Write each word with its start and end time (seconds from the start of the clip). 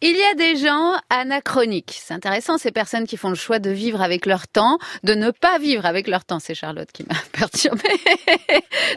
Il 0.00 0.16
y 0.16 0.22
a 0.22 0.34
des 0.34 0.54
gens 0.54 0.94
anachroniques. 1.10 1.98
C'est 2.00 2.14
intéressant, 2.14 2.56
ces 2.56 2.70
personnes 2.70 3.04
qui 3.04 3.16
font 3.16 3.30
le 3.30 3.34
choix 3.34 3.58
de 3.58 3.70
vivre 3.70 4.00
avec 4.00 4.26
leur 4.26 4.46
temps, 4.46 4.78
de 5.02 5.14
ne 5.14 5.32
pas 5.32 5.58
vivre 5.58 5.86
avec 5.86 6.06
leur 6.06 6.24
temps. 6.24 6.38
C'est 6.38 6.54
Charlotte 6.54 6.88
qui 6.92 7.02
m'a 7.02 7.16
perturbée. 7.32 7.82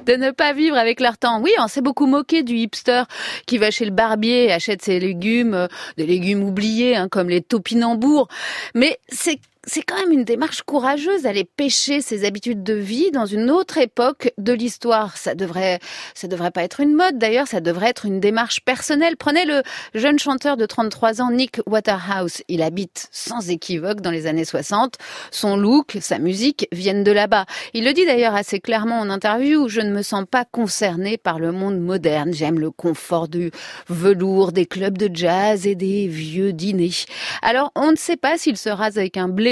de 0.06 0.14
ne 0.14 0.30
pas 0.30 0.54
vivre 0.54 0.78
avec 0.78 1.00
leur 1.00 1.18
temps. 1.18 1.42
Oui, 1.42 1.52
on 1.58 1.68
s'est 1.68 1.82
beaucoup 1.82 2.06
moqué 2.06 2.44
du 2.44 2.56
hipster 2.56 3.04
qui 3.48 3.58
va 3.58 3.72
chez 3.72 3.86
le 3.86 3.92
barbier 3.92 4.46
et 4.46 4.52
achète 4.52 4.84
ses 4.84 5.00
légumes, 5.00 5.56
euh, 5.56 5.68
des 5.98 6.06
légumes 6.06 6.44
oubliés, 6.44 6.96
hein, 6.96 7.08
comme 7.10 7.30
les 7.30 7.42
topinambours. 7.42 8.28
Mais 8.76 9.00
c'est 9.10 9.40
c'est 9.68 9.84
quand 9.84 9.98
même 9.98 10.12
une 10.12 10.24
démarche 10.24 10.64
courageuse 10.64 11.22
d'aller 11.22 11.44
pêcher 11.44 12.02
ses 12.02 12.26
habitudes 12.26 12.64
de 12.64 12.74
vie 12.74 13.12
dans 13.12 13.28
une 13.28 13.52
autre 13.52 13.78
époque 13.78 14.34
de 14.40 14.54
l'histoire. 14.54 15.18
Ça 15.18 15.36
devrait, 15.36 15.80
ça 16.16 16.28
devrait 16.28 16.50
pas 16.50 16.64
être 16.64 16.80
une 16.80 16.96
mode 16.96 17.20
d'ailleurs, 17.20 17.48
ça 17.48 17.62
devrait 17.62 17.90
être 17.90 18.06
une 18.08 18.20
démarche 18.20 18.62
personnelle. 18.62 19.18
Prenez 19.18 19.46
le 19.46 19.62
jeune 19.94 20.18
chanteur 20.18 20.58
de 20.58 20.66
33 20.66 21.22
ans, 21.22 21.32
Nick 21.32 21.62
Waterhouse. 21.68 22.42
Il 22.48 22.64
habite 22.64 23.08
sans 23.12 23.52
équivoque 23.52 24.02
dans 24.02 24.10
les 24.10 24.26
années 24.26 24.46
60. 24.46 24.96
Son 25.30 25.58
look, 25.58 25.98
sa 26.02 26.18
musique 26.18 26.68
viennent 26.72 27.04
de 27.04 27.12
là-bas. 27.12 27.46
Il 27.76 27.86
le 27.86 27.94
dit 27.94 28.06
d'ailleurs 28.06 28.36
assez 28.36 28.60
clairement 28.60 29.00
en 29.00 29.12
interview, 29.12 29.68
je 29.68 29.82
ne 29.82 29.92
me 29.92 30.02
sens 30.02 30.26
pas 30.30 30.44
concerné 30.44 31.18
par 31.18 31.38
le 31.38 31.52
monde 31.52 31.80
moderne. 31.80 32.34
J'aime 32.34 32.60
le 32.60 32.72
confort 32.72 33.28
du 33.28 33.52
velours, 33.88 34.54
des 34.54 34.66
clubs 34.66 34.98
de 34.98 35.10
jazz 35.16 35.68
et 35.68 35.76
des 35.76 36.08
vieux 36.08 36.52
dîners. 36.52 37.06
Alors, 37.44 37.72
on 37.76 37.92
ne 37.92 37.96
sait 37.96 38.18
pas 38.18 38.40
s'il 38.40 38.58
se 38.58 38.70
rase 38.70 38.98
avec 38.98 39.18
un 39.18 39.28
blé 39.28 39.51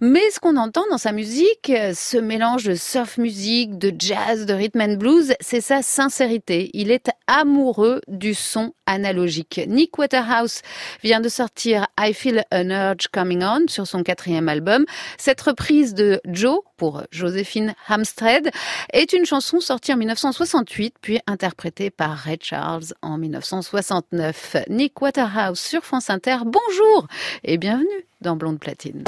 mais 0.00 0.30
ce 0.30 0.40
qu'on 0.40 0.56
entend 0.56 0.84
dans 0.90 0.98
sa 0.98 1.12
musique, 1.12 1.72
ce 1.94 2.16
mélange 2.16 2.64
de 2.64 2.74
surf 2.74 3.18
music, 3.18 3.78
de 3.78 3.92
jazz, 3.98 4.46
de 4.46 4.54
rhythm 4.54 4.80
and 4.80 4.94
blues, 4.94 5.34
c'est 5.40 5.60
sa 5.60 5.82
sincérité. 5.82 6.70
Il 6.74 6.90
est 6.90 7.10
amoureux 7.26 8.00
du 8.08 8.34
son 8.34 8.72
analogique. 8.86 9.60
Nick 9.66 9.98
Waterhouse 9.98 10.62
vient 11.02 11.20
de 11.20 11.28
sortir 11.28 11.86
I 11.98 12.14
Feel 12.14 12.44
an 12.52 12.70
Urge 12.70 13.08
Coming 13.12 13.42
On 13.42 13.68
sur 13.68 13.86
son 13.86 14.02
quatrième 14.02 14.48
album. 14.48 14.84
Cette 15.18 15.40
reprise 15.40 15.94
de 15.94 16.20
Joe 16.26 16.60
pour 16.76 17.02
Joséphine 17.10 17.74
Hamstred 17.88 18.50
est 18.92 19.12
une 19.12 19.24
chanson 19.26 19.60
sortie 19.60 19.92
en 19.92 19.96
1968 19.96 20.94
puis 21.00 21.20
interprétée 21.26 21.90
par 21.90 22.16
Ray 22.16 22.38
Charles 22.40 22.94
en 23.02 23.18
1969. 23.18 24.56
Nick 24.68 25.00
Waterhouse 25.00 25.58
sur 25.60 25.84
France 25.84 26.10
Inter. 26.10 26.38
Bonjour 26.44 27.06
et 27.44 27.58
bienvenue 27.58 28.06
dans 28.20 28.36
Blonde 28.36 28.58
Platine. 28.58 29.04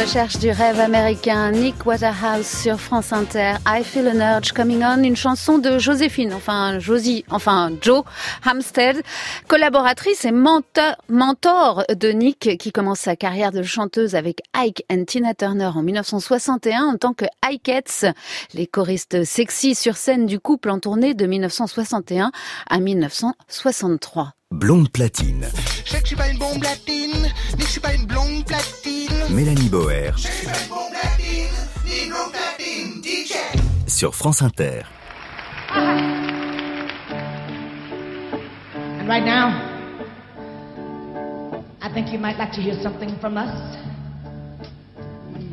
Recherche 0.00 0.38
du 0.38 0.50
rêve 0.50 0.80
américain, 0.80 1.50
Nick 1.50 1.84
Waterhouse 1.84 2.46
sur 2.46 2.80
France 2.80 3.12
Inter, 3.12 3.56
I 3.66 3.84
Feel 3.84 4.08
an 4.08 4.36
Urge 4.36 4.52
Coming 4.52 4.82
On, 4.82 5.02
une 5.02 5.16
chanson 5.16 5.58
de 5.58 5.78
Joséphine, 5.78 6.32
enfin 6.32 6.78
Josie, 6.78 7.26
enfin 7.28 7.70
Joe 7.82 8.04
Hamstead, 8.46 9.02
collaboratrice 9.46 10.24
et 10.24 10.32
mentor 10.32 11.84
de 11.94 12.08
Nick 12.12 12.56
qui 12.58 12.72
commence 12.72 13.00
sa 13.00 13.14
carrière 13.14 13.52
de 13.52 13.62
chanteuse 13.62 14.14
avec 14.14 14.40
Ike 14.54 14.84
and 14.90 15.04
Tina 15.04 15.34
Turner 15.34 15.70
en 15.74 15.82
1961 15.82 16.82
en 16.82 16.96
tant 16.96 17.12
que 17.12 17.26
Ikeettes, 17.44 18.06
les 18.54 18.66
choristes 18.66 19.24
sexy 19.24 19.74
sur 19.74 19.98
scène 19.98 20.24
du 20.24 20.40
couple 20.40 20.70
en 20.70 20.78
tournée 20.78 21.12
de 21.12 21.26
1961 21.26 22.32
à 22.70 22.80
1963. 22.80 24.32
Blonde 24.52 24.88
platine. 24.90 25.46
Je 25.84 25.90
sais 25.92 25.98
que 25.98 26.02
je 26.02 26.06
suis 26.08 26.16
pas 26.16 26.28
une 26.28 26.38
bombe 26.38 26.58
platine, 26.58 27.22
mais 27.56 27.64
je 27.64 27.70
suis 27.70 27.80
pas 27.80 27.94
une 27.94 28.04
blonde 28.04 28.44
platine. 28.44 29.12
Mélanie 29.30 29.68
Boer. 29.68 30.10
Je 30.16 30.22
suis 30.22 30.44
pas 30.44 30.52
une 30.60 30.68
bombe 30.68 30.90
platine, 30.90 31.54
ni 31.86 32.02
une 32.02 32.10
blonde 32.10 32.32
platine, 32.32 33.00
DJ. 33.00 33.34
Sur 33.86 34.12
France 34.12 34.42
Inter. 34.42 34.82
right 39.06 39.24
now, 39.24 39.50
I 41.80 41.88
think 41.94 42.12
you 42.12 42.18
might 42.18 42.36
like 42.36 42.50
to 42.54 42.60
hear 42.60 42.74
something 42.82 43.16
from 43.20 43.36
us. 43.36 43.54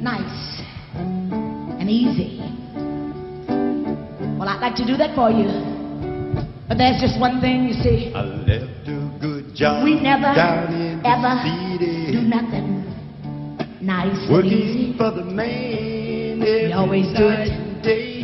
Nice 0.01 0.63
and 0.95 1.87
easy. 1.87 2.41
Well, 4.39 4.49
I'd 4.49 4.59
like 4.59 4.75
to 4.77 4.85
do 4.85 4.97
that 4.97 5.13
for 5.13 5.29
you. 5.29 5.49
But 6.67 6.79
there's 6.79 6.99
just 6.99 7.19
one 7.19 7.39
thing, 7.41 7.65
you 7.65 7.73
see. 7.83 8.11
Job. 9.57 9.83
We 9.83 9.99
never, 9.99 10.33
down 10.35 10.73
in 10.73 11.01
the 11.01 11.09
ever 11.09 11.33
city, 11.41 12.11
do 12.13 12.21
nothing 12.21 12.85
nice 13.81 14.13
and 14.13 14.31
Working 14.31 14.51
easy. 14.51 14.97
for 14.97 15.11
the 15.11 15.23
man. 15.23 16.41
every 16.41 16.73
always 16.73 17.07
do 17.17 17.27
it. 17.29 17.49
and 17.49 17.81
day. 17.83 18.21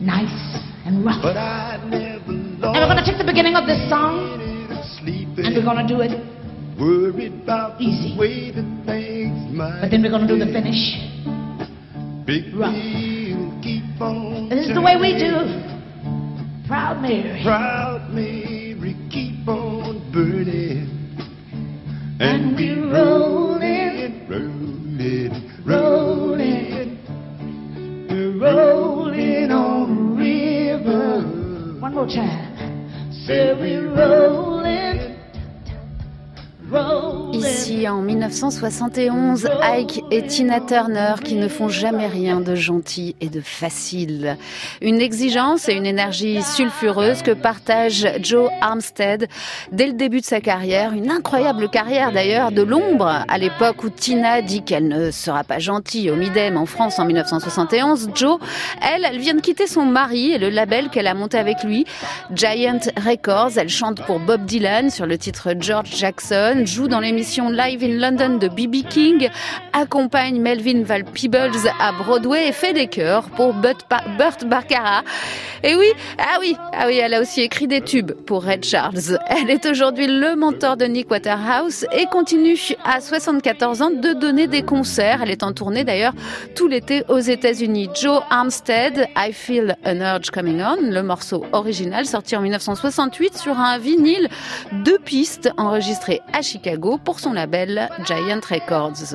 Nice 0.00 0.62
and 0.86 1.04
rough. 1.04 1.22
But 1.22 1.36
I 1.36 1.78
never 1.88 2.30
And 2.30 2.62
we're 2.62 2.86
going 2.86 3.02
to 3.02 3.06
take 3.06 3.18
the 3.18 3.24
beginning 3.26 3.56
of 3.56 3.66
this 3.66 3.80
song 3.90 4.38
and 5.08 5.54
we're 5.54 5.64
going 5.64 5.86
to 5.86 5.88
do 5.88 6.00
it, 6.00 6.12
Worried 6.78 7.42
about 7.42 7.80
Easy. 7.80 8.12
the 8.14 8.20
way 8.20 8.50
that 8.50 8.66
things 8.84 9.54
might 9.54 9.80
but 9.82 9.90
then 9.90 10.02
we're 10.02 10.10
going 10.10 10.26
to 10.26 10.28
do 10.28 10.38
the 10.38 10.50
finish. 10.52 10.76
Big 12.26 12.52
rough. 12.54 12.74
wheel 12.74 13.48
keep 13.62 13.84
on 14.00 14.48
This 14.50 14.66
is 14.68 14.74
the 14.74 14.82
way 14.82 14.96
we 15.00 15.14
do. 15.16 15.46
Proud 16.66 17.00
Mary. 17.00 17.40
Proud 17.44 17.95
1971, 38.36 39.48
Ike 39.62 40.04
et 40.10 40.26
Tina 40.26 40.60
Turner 40.60 41.14
qui 41.24 41.36
ne 41.36 41.48
font 41.48 41.70
jamais 41.70 42.06
rien 42.06 42.40
de 42.40 42.54
gentil 42.54 43.16
et 43.22 43.30
de 43.30 43.40
facile. 43.40 44.36
Une 44.82 45.00
exigence 45.00 45.70
et 45.70 45.72
une 45.72 45.86
énergie 45.86 46.42
sulfureuse 46.42 47.22
que 47.22 47.30
partage 47.30 48.06
Joe 48.20 48.50
Armstead 48.60 49.28
dès 49.72 49.86
le 49.86 49.94
début 49.94 50.20
de 50.20 50.26
sa 50.26 50.42
carrière. 50.42 50.92
Une 50.92 51.10
incroyable 51.10 51.70
carrière 51.70 52.12
d'ailleurs 52.12 52.52
de 52.52 52.60
l'ombre 52.60 53.24
à 53.26 53.38
l'époque 53.38 53.82
où 53.84 53.88
Tina 53.88 54.42
dit 54.42 54.62
qu'elle 54.62 54.88
ne 54.88 55.10
sera 55.10 55.42
pas 55.42 55.58
gentille 55.58 56.10
au 56.10 56.16
Midem 56.16 56.58
en 56.58 56.66
France 56.66 56.98
en 56.98 57.06
1971. 57.06 58.10
Joe, 58.14 58.38
elle, 58.82 59.06
elle 59.10 59.18
vient 59.18 59.34
de 59.34 59.40
quitter 59.40 59.66
son 59.66 59.86
mari 59.86 60.32
et 60.32 60.38
le 60.38 60.50
label 60.50 60.90
qu'elle 60.90 61.06
a 61.06 61.14
monté 61.14 61.38
avec 61.38 61.64
lui, 61.64 61.86
Giant 62.34 62.80
Records. 62.98 63.56
Elle 63.56 63.70
chante 63.70 64.04
pour 64.04 64.20
Bob 64.20 64.44
Dylan 64.44 64.90
sur 64.90 65.06
le 65.06 65.16
titre 65.16 65.54
George 65.58 65.96
Jackson, 65.96 66.64
joue 66.66 66.86
dans 66.86 67.00
l'émission 67.00 67.48
Live 67.48 67.82
in 67.82 67.98
London 67.98 68.25
de 68.30 68.48
B.B. 68.48 68.86
King, 68.88 69.28
accompagne 69.72 70.40
Melvin 70.40 70.82
Val 70.82 71.04
Peebles 71.04 71.52
à 71.80 71.92
Broadway 71.92 72.48
et 72.48 72.52
fait 72.52 72.72
des 72.72 72.86
chœurs 72.88 73.28
pour 73.30 73.54
Burt, 73.54 73.84
Pa- 73.88 74.04
Burt 74.18 74.44
Baccarat. 74.46 75.02
Et 75.62 75.74
oui, 75.74 75.86
ah 76.18 76.36
oui, 76.40 76.56
ah 76.72 76.84
oui, 76.86 76.96
elle 76.98 77.14
a 77.14 77.20
aussi 77.20 77.40
écrit 77.40 77.66
des 77.66 77.80
tubes 77.80 78.12
pour 78.12 78.44
Red 78.44 78.64
Charles. 78.64 79.18
Elle 79.28 79.50
est 79.50 79.66
aujourd'hui 79.66 80.06
le 80.06 80.36
mentor 80.36 80.76
de 80.76 80.84
Nick 80.84 81.10
Waterhouse 81.10 81.86
et 81.92 82.06
continue 82.06 82.56
à 82.84 83.00
74 83.00 83.82
ans 83.82 83.90
de 83.90 84.12
donner 84.12 84.46
des 84.46 84.62
concerts. 84.62 85.20
Elle 85.22 85.30
est 85.30 85.42
en 85.42 85.52
tournée 85.52 85.84
d'ailleurs 85.84 86.12
tout 86.54 86.68
l'été 86.68 87.02
aux 87.08 87.18
États-Unis. 87.18 87.90
Joe 88.00 88.20
Armstead, 88.30 89.08
I 89.16 89.32
Feel 89.32 89.76
an 89.84 89.96
Urge 90.00 90.30
Coming 90.30 90.60
On, 90.62 90.76
le 90.80 91.02
morceau 91.02 91.44
original 91.52 92.06
sorti 92.06 92.36
en 92.36 92.40
1968 92.42 93.36
sur 93.36 93.58
un 93.58 93.78
vinyle 93.78 94.28
deux 94.84 94.98
pistes 94.98 95.50
enregistré 95.56 96.20
à 96.32 96.42
Chicago 96.42 96.98
pour 97.02 97.20
son 97.20 97.32
label 97.32 97.88
Giant 98.16 98.50
Records. 98.50 99.14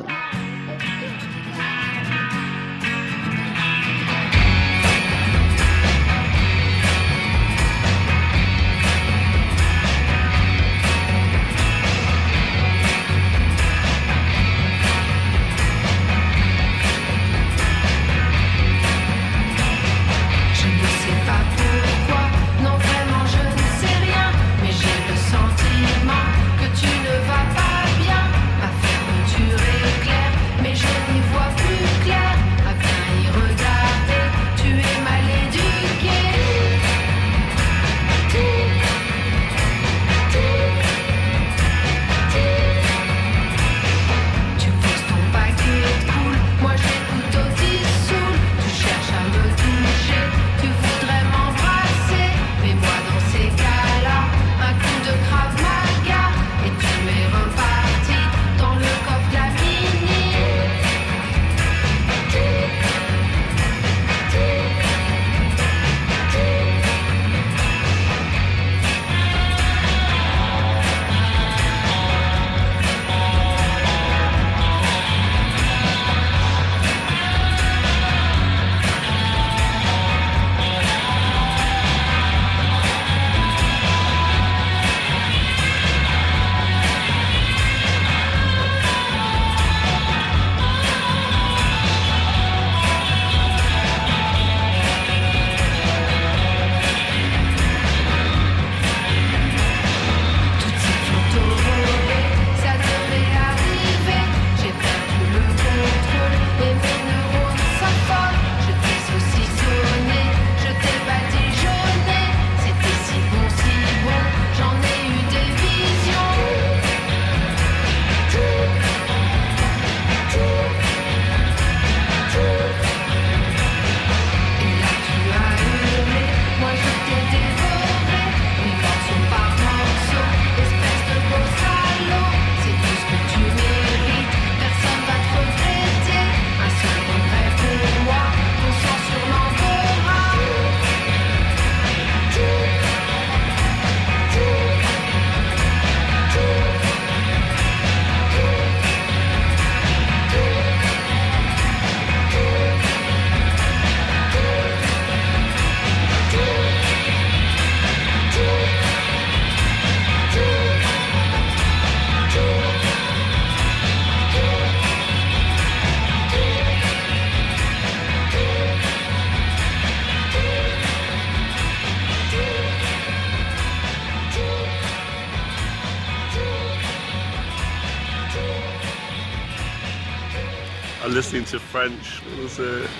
French. 181.81 182.21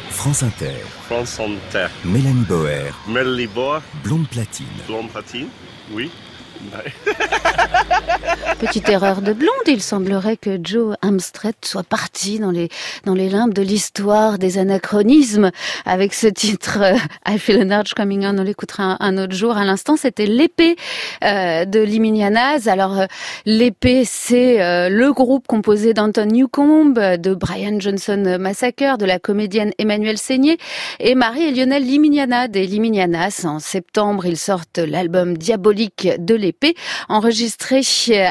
France 0.10 0.42
Inter, 0.42 0.74
France 1.06 1.40
Inter. 1.40 1.88
Mélanie 2.04 2.46
Boer, 2.46 2.92
Melly 3.08 3.46
Bois, 3.46 3.82
Blonde 4.04 4.28
Platine. 4.28 4.66
Blonde 4.88 5.10
Platine. 5.10 5.50
Oui. 5.92 6.10
Petite 8.60 8.90
erreur 8.90 9.22
de 9.24 9.34
blonde, 9.34 9.50
il 9.66 9.82
semblerait 9.82 10.38
que 10.38 10.60
Joe 10.62 10.96
Amstrad 11.02 11.56
soit 11.66 11.82
parti 11.82 12.38
dans 12.38 12.52
les, 12.52 12.70
dans 13.06 13.16
les 13.16 13.28
limbes 13.28 13.56
de 13.56 13.64
l'histoire 13.64 14.38
des 14.38 14.60
anachronismes 14.60 15.50
avec 15.84 16.14
ce 16.14 16.28
titre 16.28 16.80
euh, 16.82 16.96
I 17.28 17.40
Feel 17.40 17.64
an 17.64 17.80
Urge 17.80 17.96
Coming 17.96 18.24
On, 18.24 18.38
on 18.38 18.44
l'écoutera 18.44 18.98
un, 19.00 19.18
autre 19.18 19.34
jour. 19.34 19.58
À 19.58 19.66
l'instant, 19.66 19.96
c'était 19.98 20.28
l'épée 20.28 20.76
euh, 21.24 21.66
de 21.66 21.80
Liminianas. 21.80 22.68
Alors, 22.68 23.00
euh, 23.00 23.06
l'épée, 23.48 24.04
c'est 24.06 24.60
le 24.90 25.12
groupe 25.12 25.48
composé 25.48 25.96
d'Anton 25.96 26.28
Newcomb, 26.28 26.94
de 26.94 27.34
Brian 27.34 27.80
Johnson 27.80 28.38
Massacre, 28.40 29.00
de 29.00 29.06
la 29.06 29.18
comédienne 29.18 29.72
Emmanuelle 29.80 30.20
Seigné 30.20 30.60
et 31.00 31.16
Marie 31.16 31.46
et 31.46 31.52
Lionel 31.52 31.84
Liminiana 31.84 32.48
des 32.48 32.68
Liminianas. 32.68 33.42
En 33.46 33.58
septembre, 33.58 34.28
ils 34.28 34.38
sortent 34.38 34.78
l'album 34.78 35.36
diabolique 35.36 36.10
de 36.20 36.36
l'épée, 36.36 36.61
enregistré 37.10 37.82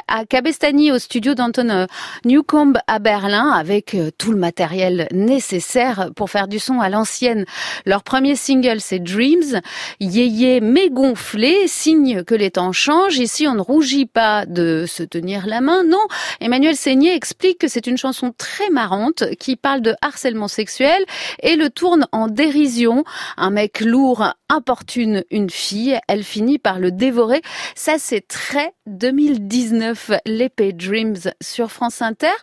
à 0.09 0.25
Cabestany 0.25 0.93
au 0.93 0.99
studio 0.99 1.35
d'Anton 1.35 1.69
euh, 1.71 1.87
Newcomb 2.25 2.75
à 2.87 2.99
Berlin 2.99 3.51
avec 3.51 3.95
euh, 3.95 4.11
tout 4.17 4.33
le 4.33 4.39
matériel 4.39 5.09
nécessaire 5.13 6.11
pour 6.15 6.31
faire 6.31 6.49
du 6.49 6.59
son 6.59 6.81
à 6.81 6.89
l'ancienne. 6.89 7.45
Leur 7.87 8.03
premier 8.03 8.37
single, 8.37 8.81
c'est 8.81 8.99
Dreams, 8.99 9.61
yéyé 10.01 10.61
mais 10.61 10.91
gonflé, 10.91 11.67
signe 11.67 12.23
que 12.25 12.35
les 12.35 12.51
temps 12.51 12.73
changent. 12.73 13.19
Ici, 13.19 13.47
on 13.49 13.55
ne 13.55 13.61
rougit 13.61 14.07
pas 14.07 14.47
de 14.47 14.85
se 14.87 15.03
tenir 15.03 15.47
la 15.47 15.61
main. 15.61 15.83
Non, 15.85 16.05
Emmanuel 16.41 16.77
Seigné 16.77 17.15
explique 17.15 17.59
que 17.59 17.69
c'est 17.69 17.87
une 17.87 17.99
chanson 17.99 18.33
très 18.37 18.71
marrante 18.71 19.25
qui 19.39 19.57
parle 19.57 19.81
de 19.81 19.95
harcèlement 20.03 20.49
sexuel 20.49 21.05
et 21.43 21.57
le 21.57 21.71
tourne 21.71 22.07
en 22.13 22.29
dérision. 22.29 23.05
Un 23.37 23.51
mec 23.51 23.81
lourd 23.81 24.35
importune 24.51 25.25
une 25.31 25.49
fille, 25.49 25.99
elle 26.09 26.25
finit 26.25 26.59
par 26.59 26.79
le 26.79 26.91
dévorer. 26.91 27.41
Ça, 27.75 27.97
c'est 27.99 28.27
très 28.27 28.75
2019, 28.87 30.13
l'épée 30.27 30.73
Dreams 30.73 31.33
sur 31.41 31.71
France 31.71 32.03
Inter. 32.03 32.35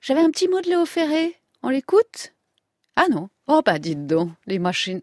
J'avais 0.00 0.20
un 0.20 0.30
petit 0.30 0.48
mot 0.48 0.60
de 0.60 0.68
Léo 0.68 0.86
Ferré. 0.86 1.36
On 1.62 1.68
l'écoute? 1.68 2.32
Ah 2.96 3.06
non. 3.10 3.28
Oh 3.46 3.60
bah 3.64 3.78
dites 3.78 4.06
donc, 4.06 4.30
les 4.46 4.58
machines, 4.58 5.02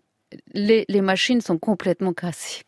les, 0.53 0.85
les 0.87 1.01
machines 1.01 1.41
sont 1.41 1.57
complètement 1.57 2.13
cassées. 2.13 2.63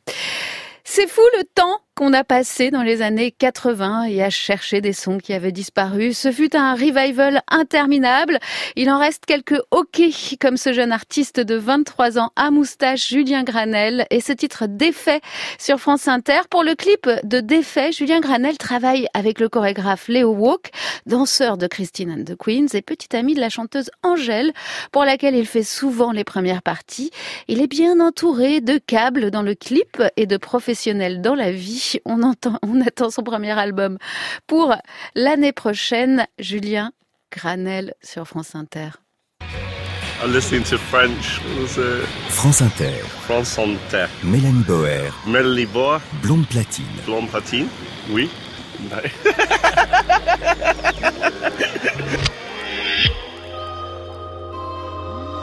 C'est 0.84 1.08
fou 1.08 1.22
le 1.38 1.44
temps 1.44 1.82
qu'on 1.98 2.14
a 2.14 2.24
passé 2.24 2.70
dans 2.70 2.84
les 2.84 3.02
années 3.02 3.32
80 3.32 4.04
et 4.04 4.22
à 4.22 4.30
chercher 4.30 4.82
des 4.82 4.94
sons 4.94 5.18
qui 5.18 5.34
avaient 5.34 5.52
disparu. 5.52 6.14
Ce 6.14 6.32
fut 6.32 6.56
un 6.56 6.76
revival 6.76 7.42
interminable. 7.48 8.38
Il 8.76 8.92
en 8.92 9.00
reste 9.00 9.26
quelques 9.26 9.60
hockey 9.72 10.12
comme 10.40 10.58
ce 10.58 10.74
jeune 10.74 10.92
artiste 10.92 11.40
de 11.40 11.56
23 11.56 12.20
ans 12.20 12.30
à 12.36 12.52
moustache, 12.52 13.10
Julien 13.10 13.44
Granel, 13.44 14.06
et 14.12 14.22
ce 14.22 14.32
titre 14.32 14.68
Défait 14.68 15.22
sur 15.58 15.80
France 15.80 16.08
Inter. 16.08 16.42
Pour 16.52 16.64
le 16.64 16.76
clip 16.76 17.10
de 17.24 17.40
Défait, 17.40 17.92
Julien 17.92 18.20
Granel 18.20 18.60
travaille 18.60 19.08
avec 19.16 19.40
le 19.40 19.50
chorégraphe 19.50 20.08
Léo 20.08 20.34
Walk, 20.34 20.70
danseur 21.08 21.58
de 21.58 21.66
Christine 21.66 22.12
and 22.12 22.24
the 22.26 22.36
Queens 22.38 22.76
et 22.76 22.84
petit 22.84 23.16
ami 23.16 23.34
de 23.34 23.40
la 23.40 23.50
chanteuse 23.50 23.90
Angèle, 24.04 24.54
pour 24.92 25.04
laquelle 25.04 25.36
il 25.36 25.48
fait 25.48 25.64
souvent 25.64 26.12
les 26.12 26.24
premières 26.24 26.62
parties. 26.62 27.10
Il 27.48 27.60
est 27.60 27.66
bien 27.66 28.00
entouré 28.00 28.62
de 28.62 28.78
câbles 28.78 29.32
dans 29.32 29.42
le 29.42 29.56
clip 29.56 30.04
et 30.16 30.28
de 30.28 30.38
professionnels 30.38 31.22
dans 31.22 31.34
la 31.34 31.52
vie. 31.52 31.87
On, 32.06 32.24
entend, 32.24 32.60
on 32.64 32.82
attend 32.82 33.10
son 33.10 33.24
premier 33.24 33.52
album 33.52 33.98
pour 34.48 34.76
l'année 35.16 35.54
prochaine. 35.54 36.26
Julien 36.40 36.92
Granel 37.32 37.94
sur 38.02 38.28
France 38.28 38.56
Inter. 38.56 38.90
I'm 40.24 40.34
listening 40.34 40.64
to 40.64 40.78
French. 40.78 41.40
France 42.30 42.62
Inter, 42.62 42.94
France 43.22 43.60
Inter. 43.60 44.08
Mélanie 44.24 44.64
Boer, 44.64 45.12
Melly 45.28 45.68
Bois, 45.68 46.02
Blonde 46.24 46.48
Platine. 46.48 46.86
Blonde 47.06 47.30
Platine? 47.30 47.68
Oui. 48.10 48.30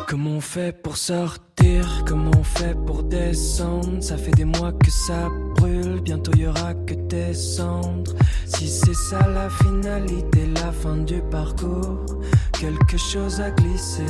Comment 0.07 0.33
on 0.33 0.41
fait 0.41 0.73
pour 0.83 0.97
sortir? 0.97 2.05
Comment 2.07 2.31
on 2.39 2.45
fait 2.45 2.77
pour 2.87 3.03
descendre? 3.05 4.03
Ça 4.03 4.17
fait 4.17 4.33
des 4.33 4.45
mois 4.45 4.73
que 4.73 4.91
ça 4.91 5.29
brûle, 5.57 6.01
bientôt 6.03 6.33
y 6.37 6.47
aura 6.47 6.75
que 6.75 6.95
des 6.95 7.33
cendres. 7.35 8.15
Si 8.47 8.69
c'est 8.69 8.95
ça 8.95 9.27
la 9.29 9.49
finalité, 9.49 10.47
la 10.55 10.73
fin 10.73 10.97
du 10.97 11.21
parcours, 11.31 12.05
quelque 12.53 12.99
chose 12.99 13.41
a 13.41 13.51
glissé. 13.51 14.05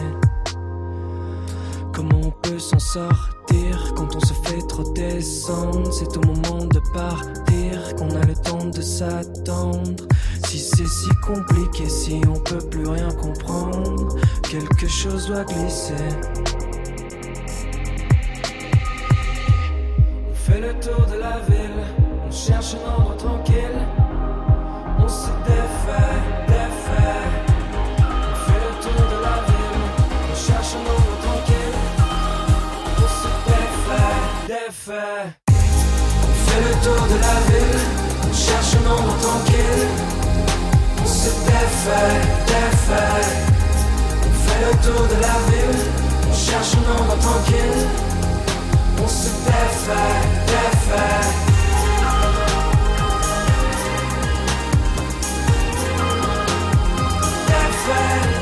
Comment 1.93 2.21
on 2.25 2.31
peut 2.31 2.59
s'en 2.59 2.81
sortir 2.81 3.95
quand 3.97 4.17
on 4.17 4.21
se 4.21 4.35
fait 4.49 4.67
trop 4.69 4.93
descendre? 4.95 5.93
C'est 5.93 6.17
au 6.17 6.23
moment 6.23 6.65
de 6.65 6.81
partir 6.93 7.95
qu'on 7.97 8.11
a 8.11 8.25
le 8.27 8.35
temps 8.35 8.65
de 8.67 8.83
s'attendre. 8.83 10.05
Si 10.45 10.61
c'est 10.61 10.87
si 10.87 11.09
compliqué, 11.23 11.89
si 11.89 12.21
on 12.29 12.39
peut 12.39 12.59
plus 12.71 12.87
rien 12.87 13.09
comprendre, 13.11 14.17
quelque 14.43 14.87
chose 14.87 15.27
doit 15.27 15.45
glisser. 15.45 15.95
On 20.31 20.35
fait 20.35 20.61
le 20.61 20.75
tour 20.75 21.07
de 21.07 21.19
la 21.19 21.41
ville, 21.49 21.83
on 22.27 22.31
cherche 22.31 22.75
un 22.75 22.89
endroit 22.89 23.17
tranquille. 23.17 23.81
On 24.99 25.09
se 25.09 25.31
défait, 25.45 26.15
défait. 26.47 27.25
On 27.99 28.35
fait 28.47 28.61
le 28.61 28.73
tour 28.83 29.03
de 29.11 29.19
la 29.23 29.37
ville, 29.49 29.83
on 30.31 30.37
cherche 30.37 30.75
un 30.75 30.81
endroit 30.81 31.19
tranquille. 31.23 31.77
On 32.97 33.09
se 33.09 33.29
défait, 33.51 34.17
défait. 34.47 35.25
On 35.49 36.35
fait 36.47 36.63
le 36.63 36.75
tour 36.85 37.03
de 37.09 37.17
la 37.21 37.37
ville, 37.51 37.81
on 38.23 38.33
cherche 38.33 38.73
un 38.77 38.91
endroit 38.91 39.19
tranquille. 39.21 40.14
Se 41.25 41.31
défait, 41.31 42.21
défait. 42.47 43.25
On 44.27 44.33
fait 44.45 44.63
le 44.67 44.73
tour 44.85 45.03
de 45.09 45.15
la 45.23 45.37
ville, 45.49 45.83
on 46.29 46.35
cherche 46.35 46.75
un 46.75 47.01
endroit 47.01 47.17
tranquille. 47.17 47.89
On 49.03 49.09
se 49.09 49.31
défait. 49.47 50.21
Défait, 50.47 51.25
défait. 57.47 58.34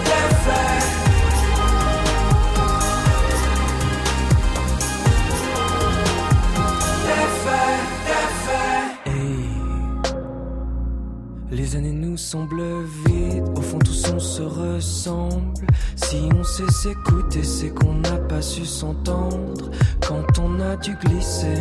Les 11.52 11.76
années 11.76 11.92
nous 11.92 12.16
semblent 12.16 12.82
vides, 13.04 13.44
au 13.54 13.61
fond 13.61 13.78
tous 13.78 14.11
on 14.11 14.18
se 14.18 14.40
ressemble. 14.40 15.52
Si 15.97 16.16
on 16.35 16.42
sait 16.42 16.71
s'écouter, 16.71 17.42
c'est 17.42 17.68
qu'on 17.68 17.92
n'a 17.92 18.16
pas 18.16 18.40
su 18.40 18.64
s'entendre 18.64 19.71
quand 20.00 20.38
on 20.38 20.59
a 20.61 20.76
dû 20.76 20.97
glisser. 21.04 21.61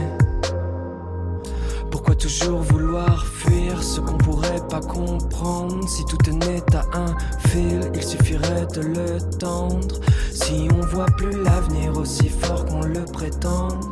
Pourquoi 1.91 2.15
toujours 2.15 2.61
vouloir 2.61 3.25
fuir 3.25 3.83
ce 3.83 3.99
qu'on 3.99 4.17
pourrait 4.17 4.65
pas 4.69 4.79
comprendre? 4.79 5.85
Si 5.89 6.05
tout 6.05 6.17
tenait 6.23 6.63
à 6.73 6.97
un 6.97 7.13
fil, 7.49 7.91
il 7.93 8.01
suffirait 8.01 8.67
de 8.73 8.79
le 8.79 9.19
tendre. 9.39 9.99
Si 10.31 10.69
on 10.73 10.85
voit 10.85 11.11
plus 11.17 11.43
l'avenir 11.43 11.97
aussi 11.97 12.29
fort 12.29 12.65
qu'on 12.65 12.83
le 12.83 13.03
prétende, 13.03 13.83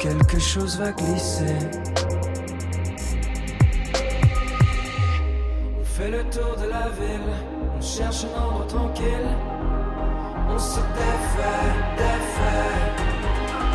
quelque 0.00 0.38
chose 0.38 0.78
va 0.78 0.92
glisser. 0.92 1.93
Fait 6.04 6.10
le 6.10 6.24
tour 6.24 6.54
de 6.60 6.68
la 6.68 6.88
ville, 6.98 7.32
on 7.76 7.80
cherche 7.80 8.24
un 8.24 8.42
endroit 8.42 8.66
tranquille. 8.66 9.30
On 10.50 10.58
se 10.58 10.80
défait, 11.00 11.68
défait. 11.96 12.72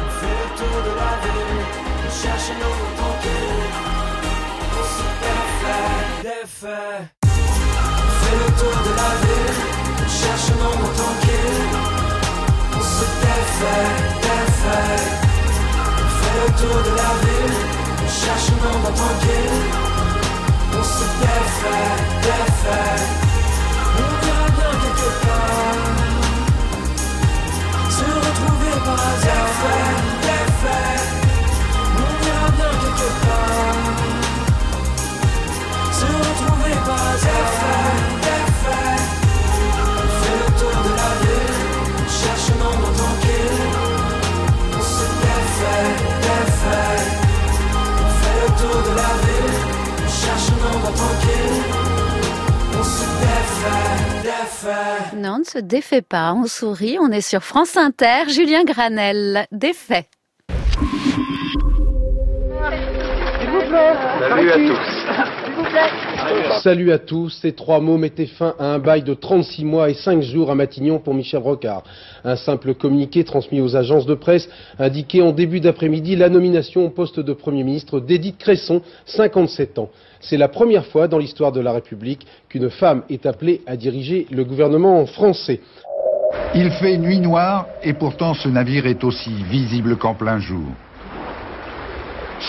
On 0.03 0.09
fait 0.19 0.35
le 0.41 0.47
tour 0.59 0.77
de 0.87 0.93
la 1.01 1.13
ville, 1.23 1.59
on 2.05 2.11
cherche 2.21 2.47
un 2.53 2.59
endroit 2.67 2.93
tranquille. 3.01 3.61
On 4.77 4.85
se 4.95 5.07
défait, 5.25 5.89
défait. 6.29 6.99
On 7.23 8.13
fait 8.21 8.37
le 8.43 8.49
tour 8.59 8.77
de 8.87 8.91
la 9.01 9.11
ville, 9.21 9.59
on 9.97 10.09
cherche 10.19 10.47
un 10.53 10.59
endroit 10.69 10.93
tranquille. 11.01 11.61
On 12.77 12.83
se 12.95 13.05
défait, 13.25 13.87
défait. 14.27 15.01
On 16.03 16.09
fait 16.19 16.37
le 16.41 16.49
tour 16.61 16.77
de 16.87 16.93
la 17.01 17.11
ville, 17.23 17.57
on 18.03 18.09
cherche 18.21 18.47
un 18.53 18.75
endroit 18.75 18.93
tranquille. 19.01 19.88
On 20.79 20.83
se 20.83 21.03
défait, 21.19 21.91
défait. 22.21 23.03
On 23.97 24.09
dira 24.23 24.47
bien 24.55 24.71
quelque 24.81 25.09
part. 25.25 25.85
Se 27.89 28.05
retrouver 28.05 28.75
par 28.85 28.99
hasard. 29.09 29.47
Défait, 29.59 29.91
défait. 30.21 30.99
On 31.97 32.09
dira 32.23 32.47
bien 32.55 32.71
quelque 32.79 33.09
part. 33.25 33.75
Se 35.91 36.05
retrouver 36.05 36.75
par 36.85 37.01
hasard. 37.11 37.88
Non, 55.15 55.35
on 55.35 55.39
ne 55.39 55.43
se 55.43 55.59
défait 55.59 56.01
pas, 56.01 56.33
on 56.33 56.45
sourit, 56.45 56.97
on 56.99 57.11
est 57.11 57.21
sur 57.21 57.43
France 57.43 57.77
Inter, 57.77 58.29
Julien 58.29 58.63
Granel, 58.63 59.45
défait. 59.51 60.07
S'il 60.49 60.57
vous 63.49 63.59
plaît. 63.59 63.93
À 64.19 64.55
tous. 64.55 64.79
S'il 65.45 65.53
vous 65.55 65.63
plaît. 65.63 66.08
Salut 66.61 66.91
à 66.91 66.97
tous. 66.97 67.29
Ces 67.41 67.53
trois 67.53 67.79
mots 67.79 67.97
mettaient 67.97 68.25
fin 68.25 68.53
à 68.59 68.65
un 68.65 68.79
bail 68.79 69.03
de 69.03 69.13
36 69.13 69.63
mois 69.63 69.89
et 69.89 69.93
5 69.93 70.21
jours 70.21 70.51
à 70.51 70.55
Matignon 70.55 70.99
pour 70.99 71.13
Michel 71.13 71.39
Rocard. 71.39 71.83
Un 72.23 72.35
simple 72.35 72.73
communiqué 72.73 73.23
transmis 73.23 73.61
aux 73.61 73.75
agences 73.75 74.05
de 74.05 74.13
presse 74.13 74.49
indiquait 74.77 75.21
en 75.21 75.31
début 75.31 75.59
d'après-midi 75.59 76.15
la 76.15 76.29
nomination 76.29 76.85
au 76.85 76.89
poste 76.89 77.19
de 77.19 77.33
Premier 77.33 77.63
ministre 77.63 77.99
d'Édith 77.99 78.37
Cresson, 78.37 78.81
57 79.05 79.79
ans. 79.79 79.89
C'est 80.19 80.37
la 80.37 80.49
première 80.49 80.85
fois 80.85 81.07
dans 81.07 81.17
l'histoire 81.17 81.51
de 81.51 81.61
la 81.61 81.71
République 81.71 82.27
qu'une 82.49 82.69
femme 82.69 83.03
est 83.09 83.25
appelée 83.25 83.61
à 83.65 83.77
diriger 83.77 84.27
le 84.29 84.43
gouvernement 84.43 85.05
français. 85.05 85.61
Il 86.53 86.71
fait 86.71 86.97
nuit 86.97 87.19
noire 87.19 87.67
et 87.83 87.93
pourtant 87.93 88.33
ce 88.33 88.49
navire 88.49 88.85
est 88.85 89.03
aussi 89.03 89.31
visible 89.49 89.95
qu'en 89.95 90.13
plein 90.13 90.39
jour. 90.39 90.67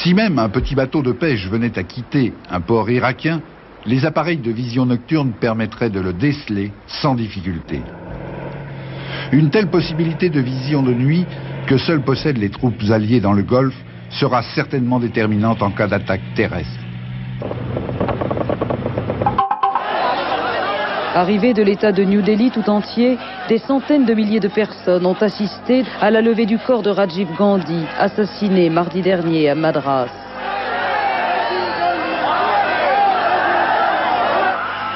Si 0.02 0.14
même 0.14 0.38
un 0.38 0.48
petit 0.48 0.74
bateau 0.74 1.02
de 1.02 1.12
pêche 1.12 1.48
venait 1.48 1.78
à 1.78 1.82
quitter 1.82 2.32
un 2.50 2.60
port 2.60 2.90
irakien, 2.90 3.42
les 3.86 4.04
appareils 4.04 4.38
de 4.38 4.50
vision 4.50 4.86
nocturne 4.86 5.32
permettraient 5.32 5.90
de 5.90 6.00
le 6.00 6.12
déceler 6.12 6.72
sans 6.86 7.14
difficulté. 7.14 7.80
Une 9.32 9.50
telle 9.50 9.68
possibilité 9.68 10.28
de 10.28 10.40
vision 10.40 10.82
de 10.82 10.92
nuit, 10.92 11.24
que 11.66 11.78
seules 11.78 12.02
possèdent 12.02 12.38
les 12.38 12.50
troupes 12.50 12.82
alliées 12.90 13.20
dans 13.20 13.32
le 13.32 13.42
Golfe, 13.42 13.80
sera 14.10 14.42
certainement 14.42 14.98
déterminante 14.98 15.62
en 15.62 15.70
cas 15.70 15.86
d'attaque 15.86 16.22
terrestre. 16.34 16.80
Arrivés 21.14 21.54
de 21.54 21.62
l'État 21.62 21.92
de 21.92 22.04
New 22.04 22.22
Delhi 22.22 22.50
tout 22.50 22.68
entier, 22.70 23.18
des 23.48 23.58
centaines 23.58 24.06
de 24.06 24.14
milliers 24.14 24.40
de 24.40 24.48
personnes 24.48 25.06
ont 25.06 25.20
assisté 25.20 25.84
à 26.00 26.10
la 26.10 26.20
levée 26.20 26.46
du 26.46 26.58
corps 26.58 26.82
de 26.82 26.90
Rajiv 26.90 27.28
Gandhi, 27.36 27.84
assassiné 27.98 28.70
mardi 28.70 29.02
dernier 29.02 29.50
à 29.50 29.54
Madras. 29.54 30.29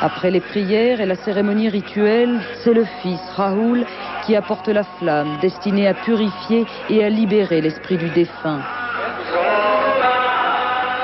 Après 0.04 0.30
les 0.30 0.40
prières 0.40 1.00
et 1.00 1.06
la 1.06 1.14
cérémonie 1.14 1.70
rituelle, 1.70 2.38
c'est 2.62 2.74
le 2.74 2.84
fils 3.00 3.18
Rahul 3.36 3.86
qui 4.26 4.36
apporte 4.36 4.68
la 4.68 4.82
flamme 4.84 5.38
destinée 5.40 5.88
à 5.88 5.94
purifier 5.94 6.66
et 6.90 7.02
à 7.02 7.08
libérer 7.08 7.62
l'esprit 7.62 7.96
du 7.96 8.10
défunt. 8.10 8.60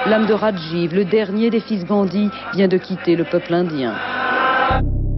L'âme 0.04 0.26
de 0.26 0.34
Rajiv, 0.34 0.94
le 0.94 1.06
dernier 1.06 1.48
des 1.48 1.60
fils 1.60 1.86
Gandhi, 1.86 2.28
vient 2.52 2.68
de 2.68 2.76
quitter 2.76 3.16
le 3.16 3.24
peuple 3.24 3.54
indien. 3.54 3.94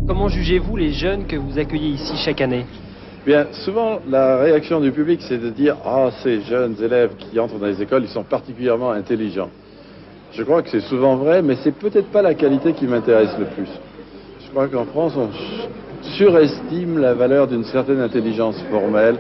Comment 0.07 0.29
jugez-vous 0.29 0.77
les 0.77 0.93
jeunes 0.93 1.27
que 1.27 1.35
vous 1.35 1.59
accueillez 1.59 1.95
ici 1.95 2.17
chaque 2.25 2.41
année? 2.41 2.67
Bien, 3.27 3.49
souvent, 3.51 3.99
la 4.09 4.37
réaction 4.37 4.81
du 4.81 4.93
public, 4.93 5.23
c'est 5.23 5.39
de 5.39 5.51
dire 5.51 5.75
Ah, 5.85 6.11
ces 6.23 6.41
jeunes 6.43 6.77
élèves 6.81 7.17
qui 7.19 7.37
entrent 7.41 7.59
dans 7.59 7.67
les 7.67 7.83
écoles, 7.83 8.05
ils 8.05 8.13
sont 8.13 8.23
particulièrement 8.23 8.93
intelligents. 8.93 9.51
Je 10.33 10.43
crois 10.45 10.63
que 10.63 10.71
c'est 10.71 10.81
souvent 10.81 11.17
vrai, 11.17 11.43
mais 11.43 11.57
c'est 11.63 11.73
peut-être 11.73 12.11
pas 12.11 12.23
la 12.23 12.35
qualité 12.35 12.73
qui 12.73 12.87
m'intéresse 12.87 13.37
le 13.39 13.45
plus. 13.47 13.69
Je 14.45 14.51
crois 14.51 14.67
qu'en 14.69 14.87
France, 14.87 15.13
on 15.17 15.29
surestime 16.17 16.99
la 16.99 17.15
valeur 17.15 17.47
d'une 17.47 17.65
certaine 17.65 18.01
intelligence 18.01 18.57
formelle, 18.71 19.17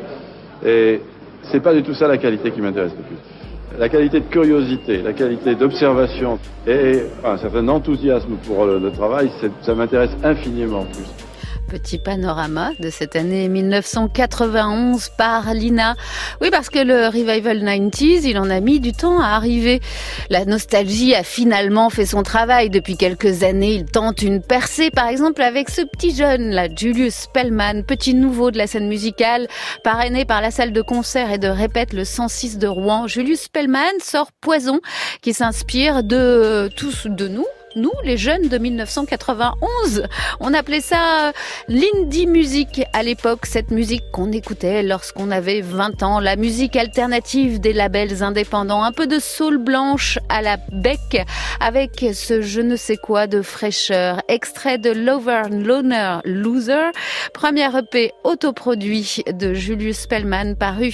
et 0.64 1.00
c'est 1.44 1.60
pas 1.60 1.74
du 1.74 1.82
tout 1.82 1.94
ça 1.94 2.08
la 2.08 2.16
qualité 2.16 2.50
qui 2.50 2.60
m'intéresse 2.60 2.92
le 2.96 3.04
plus. 3.04 3.78
La 3.78 3.88
qualité 3.88 4.20
de 4.20 4.26
curiosité, 4.26 5.02
la 5.02 5.12
qualité 5.12 5.54
d'observation 5.54 6.38
et 6.66 7.02
un 7.24 7.36
certain 7.38 7.66
enthousiasme 7.68 8.36
pour 8.46 8.66
le, 8.66 8.90
travail, 8.90 9.30
ça 9.62 9.74
m'intéresse 9.74 10.14
infiniment 10.22 10.84
plus. 10.84 11.31
Petit 11.72 11.96
panorama 11.96 12.72
de 12.80 12.90
cette 12.90 13.16
année 13.16 13.48
1991 13.48 15.08
par 15.16 15.54
Lina. 15.54 15.96
Oui, 16.42 16.50
parce 16.50 16.68
que 16.68 16.78
le 16.78 17.06
revival 17.06 17.64
90s, 17.64 18.24
il 18.24 18.36
en 18.36 18.50
a 18.50 18.60
mis 18.60 18.78
du 18.78 18.92
temps 18.92 19.22
à 19.22 19.28
arriver. 19.28 19.80
La 20.28 20.44
nostalgie 20.44 21.14
a 21.14 21.22
finalement 21.22 21.88
fait 21.88 22.04
son 22.04 22.22
travail. 22.22 22.68
Depuis 22.68 22.98
quelques 22.98 23.42
années, 23.42 23.72
il 23.72 23.86
tente 23.86 24.20
une 24.20 24.42
percée, 24.42 24.90
par 24.90 25.08
exemple 25.08 25.40
avec 25.40 25.70
ce 25.70 25.80
petit 25.80 26.14
jeune, 26.14 26.50
là, 26.50 26.68
Julius 26.68 27.14
Spellman, 27.14 27.84
petit 27.84 28.12
nouveau 28.12 28.50
de 28.50 28.58
la 28.58 28.66
scène 28.66 28.86
musicale, 28.86 29.48
parrainé 29.82 30.26
par 30.26 30.42
la 30.42 30.50
salle 30.50 30.74
de 30.74 30.82
concert 30.82 31.32
et 31.32 31.38
de 31.38 31.48
répète 31.48 31.94
le 31.94 32.04
106 32.04 32.58
de 32.58 32.66
Rouen. 32.66 33.06
Julius 33.06 33.44
Spellman 33.44 33.98
sort 34.02 34.30
Poison, 34.42 34.80
qui 35.22 35.32
s'inspire 35.32 36.04
de 36.04 36.68
tous, 36.76 37.06
de 37.06 37.28
nous, 37.28 37.46
nous, 37.76 37.92
les 38.04 38.16
jeunes 38.16 38.48
de 38.48 38.58
1991. 38.58 40.04
On 40.40 40.54
appelait 40.54 40.80
ça 40.80 41.32
l'indie 41.68 42.26
music 42.26 42.82
à 42.92 43.02
l'époque, 43.02 43.46
cette 43.46 43.70
musique 43.70 44.02
qu'on 44.12 44.32
écoutait 44.32 44.82
lorsqu'on 44.82 45.30
avait 45.30 45.60
20 45.60 46.02
ans, 46.02 46.20
la 46.20 46.36
musique 46.36 46.76
alternative 46.76 47.60
des 47.60 47.72
labels 47.72 48.22
indépendants, 48.22 48.82
un 48.82 48.92
peu 48.92 49.06
de 49.06 49.18
soul 49.18 49.58
blanche 49.58 50.18
à 50.28 50.42
la 50.42 50.56
bec, 50.70 51.22
avec 51.60 52.04
ce 52.14 52.42
je 52.42 52.60
ne 52.60 52.76
sais 52.76 52.96
quoi 52.96 53.26
de 53.26 53.42
fraîcheur, 53.42 54.22
extrait 54.28 54.78
de 54.78 54.90
Lover 54.90 55.42
Loner 55.50 56.18
Loser, 56.24 56.90
premier 57.32 57.68
EP 57.76 58.12
autoproduit 58.24 59.22
de 59.32 59.54
Julius 59.54 60.00
Spellman 60.00 60.54
paru 60.54 60.92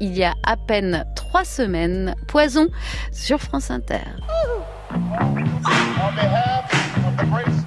il 0.00 0.16
y 0.16 0.24
a 0.24 0.34
à 0.44 0.56
peine 0.56 1.04
trois 1.14 1.44
semaines, 1.44 2.14
Poison 2.28 2.68
sur 3.12 3.40
France 3.40 3.70
Inter. 3.70 4.00
Behalf 6.14 7.06
of 7.06 7.16
the 7.16 7.24
great 7.24 7.61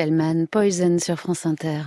Spellman, 0.00 0.46
Poison 0.50 0.98
sur 0.98 1.16
France 1.16 1.44
Inter. 1.44 1.82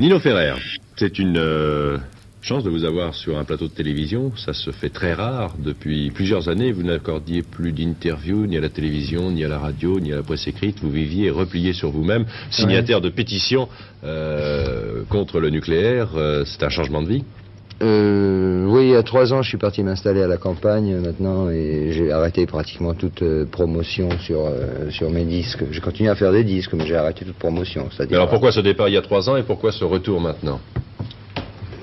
Nino 0.00 0.20
Ferrer, 0.20 0.54
c'est 0.94 1.18
une 1.18 1.36
euh, 1.36 1.98
chance 2.42 2.62
de 2.62 2.70
vous 2.70 2.84
avoir 2.84 3.12
sur 3.12 3.36
un 3.38 3.44
plateau 3.44 3.66
de 3.66 3.72
télévision. 3.72 4.30
Ça 4.36 4.52
se 4.52 4.70
fait 4.70 4.90
très 4.90 5.14
rare. 5.14 5.56
Depuis 5.58 6.12
plusieurs 6.12 6.48
années, 6.48 6.70
vous 6.70 6.84
n'accordiez 6.84 7.42
plus 7.42 7.72
d'interviews 7.72 8.46
ni 8.46 8.56
à 8.56 8.60
la 8.60 8.68
télévision, 8.68 9.32
ni 9.32 9.44
à 9.44 9.48
la 9.48 9.58
radio, 9.58 9.98
ni 9.98 10.12
à 10.12 10.16
la 10.16 10.22
presse 10.22 10.46
écrite. 10.46 10.78
Vous 10.80 10.90
viviez 10.90 11.30
replié 11.30 11.72
sur 11.72 11.90
vous-même, 11.90 12.24
signataire 12.52 13.00
de 13.00 13.08
pétitions 13.08 13.68
euh, 14.04 15.02
contre 15.08 15.40
le 15.40 15.50
nucléaire. 15.50 16.10
Euh, 16.14 16.44
c'est 16.44 16.62
un 16.62 16.70
changement 16.70 17.02
de 17.02 17.08
vie 17.08 17.24
Euh, 17.82 18.64
oui, 18.68 18.84
il 18.84 18.90
y 18.90 18.96
a 18.96 19.02
trois 19.02 19.32
ans, 19.32 19.42
je 19.42 19.48
suis 19.48 19.58
parti 19.58 19.82
m'installer 19.82 20.22
à 20.22 20.28
la 20.28 20.36
campagne 20.36 20.94
euh, 20.94 21.00
maintenant 21.00 21.50
et 21.50 21.90
j'ai 21.92 22.12
arrêté 22.12 22.46
pratiquement 22.46 22.94
toute 22.94 23.22
euh, 23.22 23.44
promotion 23.44 24.08
sur, 24.20 24.46
euh, 24.46 24.88
sur 24.90 25.10
mes 25.10 25.24
disques. 25.24 25.64
J'ai 25.70 25.80
continué 25.80 26.08
à 26.08 26.14
faire 26.14 26.30
des 26.30 26.44
disques, 26.44 26.72
mais 26.74 26.86
j'ai 26.86 26.94
arrêté 26.94 27.24
toute 27.24 27.38
promotion. 27.38 27.88
Mais 27.98 28.14
alors 28.14 28.28
pourquoi 28.28 28.52
ce 28.52 28.60
départ 28.60 28.88
il 28.88 28.94
y 28.94 28.96
a 28.96 29.02
trois 29.02 29.28
ans 29.28 29.36
et 29.36 29.42
pourquoi 29.42 29.72
ce 29.72 29.84
retour 29.84 30.20
maintenant? 30.20 30.60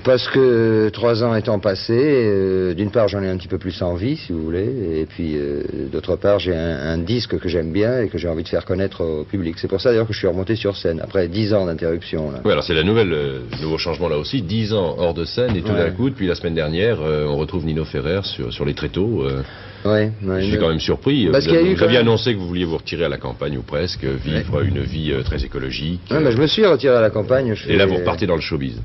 Parce 0.04 0.28
que 0.28 0.88
trois 0.90 1.22
ans 1.24 1.34
étant 1.34 1.58
passés, 1.58 1.92
euh, 1.98 2.74
d'une 2.74 2.90
part 2.90 3.08
j'en 3.08 3.22
ai 3.22 3.28
un 3.28 3.36
petit 3.36 3.48
peu 3.48 3.58
plus 3.58 3.80
envie, 3.82 4.16
si 4.16 4.32
vous 4.32 4.42
voulez, 4.42 5.00
et 5.00 5.06
puis 5.06 5.36
euh, 5.36 5.62
d'autre 5.92 6.16
part 6.16 6.38
j'ai 6.38 6.54
un, 6.54 6.78
un 6.92 6.98
disque 6.98 7.38
que 7.38 7.48
j'aime 7.48 7.72
bien 7.72 8.02
et 8.02 8.08
que 8.08 8.18
j'ai 8.18 8.28
envie 8.28 8.42
de 8.42 8.48
faire 8.48 8.64
connaître 8.64 9.02
au 9.04 9.24
public. 9.24 9.56
C'est 9.58 9.68
pour 9.68 9.80
ça 9.80 9.90
d'ailleurs 9.90 10.06
que 10.06 10.12
je 10.12 10.18
suis 10.18 10.26
remonté 10.28 10.56
sur 10.56 10.76
scène 10.76 11.00
après 11.02 11.28
dix 11.28 11.52
ans 11.54 11.66
d'interruption. 11.66 12.30
Oui, 12.44 12.52
alors 12.52 12.64
c'est 12.64 12.74
la 12.74 12.82
nouvelle, 12.82 13.12
euh, 13.12 13.38
nouveau 13.62 13.78
changement 13.78 14.08
là 14.08 14.18
aussi. 14.18 14.42
Dix 14.42 14.72
ans 14.72 14.96
hors 14.98 15.14
de 15.14 15.24
scène 15.24 15.56
et 15.56 15.62
tout 15.62 15.72
Ouais. 15.72 15.78
d'un 15.78 15.90
coup, 15.90 16.10
depuis 16.10 16.26
la 16.26 16.34
semaine 16.34 16.54
dernière, 16.54 16.98
euh, 17.02 17.26
on 17.26 17.36
retrouve 17.36 17.64
Nino 17.64 17.84
Ferrer 17.84 18.20
sur, 18.24 18.52
sur 18.52 18.64
les 18.64 18.74
tréteaux. 18.74 19.24
euh, 19.24 19.42
Ouais, 19.84 20.12
ouais, 20.22 20.42
Je 20.42 20.48
suis 20.50 20.58
quand 20.58 20.68
même 20.68 20.78
surpris. 20.80 21.28
Parce 21.32 21.46
vous 21.46 21.82
aviez 21.82 21.96
annoncé 21.98 22.34
que 22.34 22.38
vous 22.38 22.46
vouliez 22.48 22.66
vous 22.66 22.76
retirer 22.76 23.04
à 23.04 23.08
la 23.08 23.16
campagne 23.16 23.56
ou 23.56 23.62
presque, 23.62 24.04
vivre 24.04 24.60
une 24.62 24.80
vie 24.80 25.10
euh, 25.10 25.22
très 25.22 25.42
écologique. 25.42 26.02
Ouais, 26.10 26.20
mais 26.20 26.32
je 26.32 26.36
me 26.38 26.46
suis 26.46 26.66
retiré 26.66 26.94
à 26.96 27.00
la 27.00 27.08
campagne. 27.08 27.54
je 27.54 27.66
Et 27.70 27.76
là, 27.76 27.86
vous 27.86 27.96
repartez 27.96 28.26
dans 28.26 28.34
le 28.34 28.42
showbiz. 28.42 28.78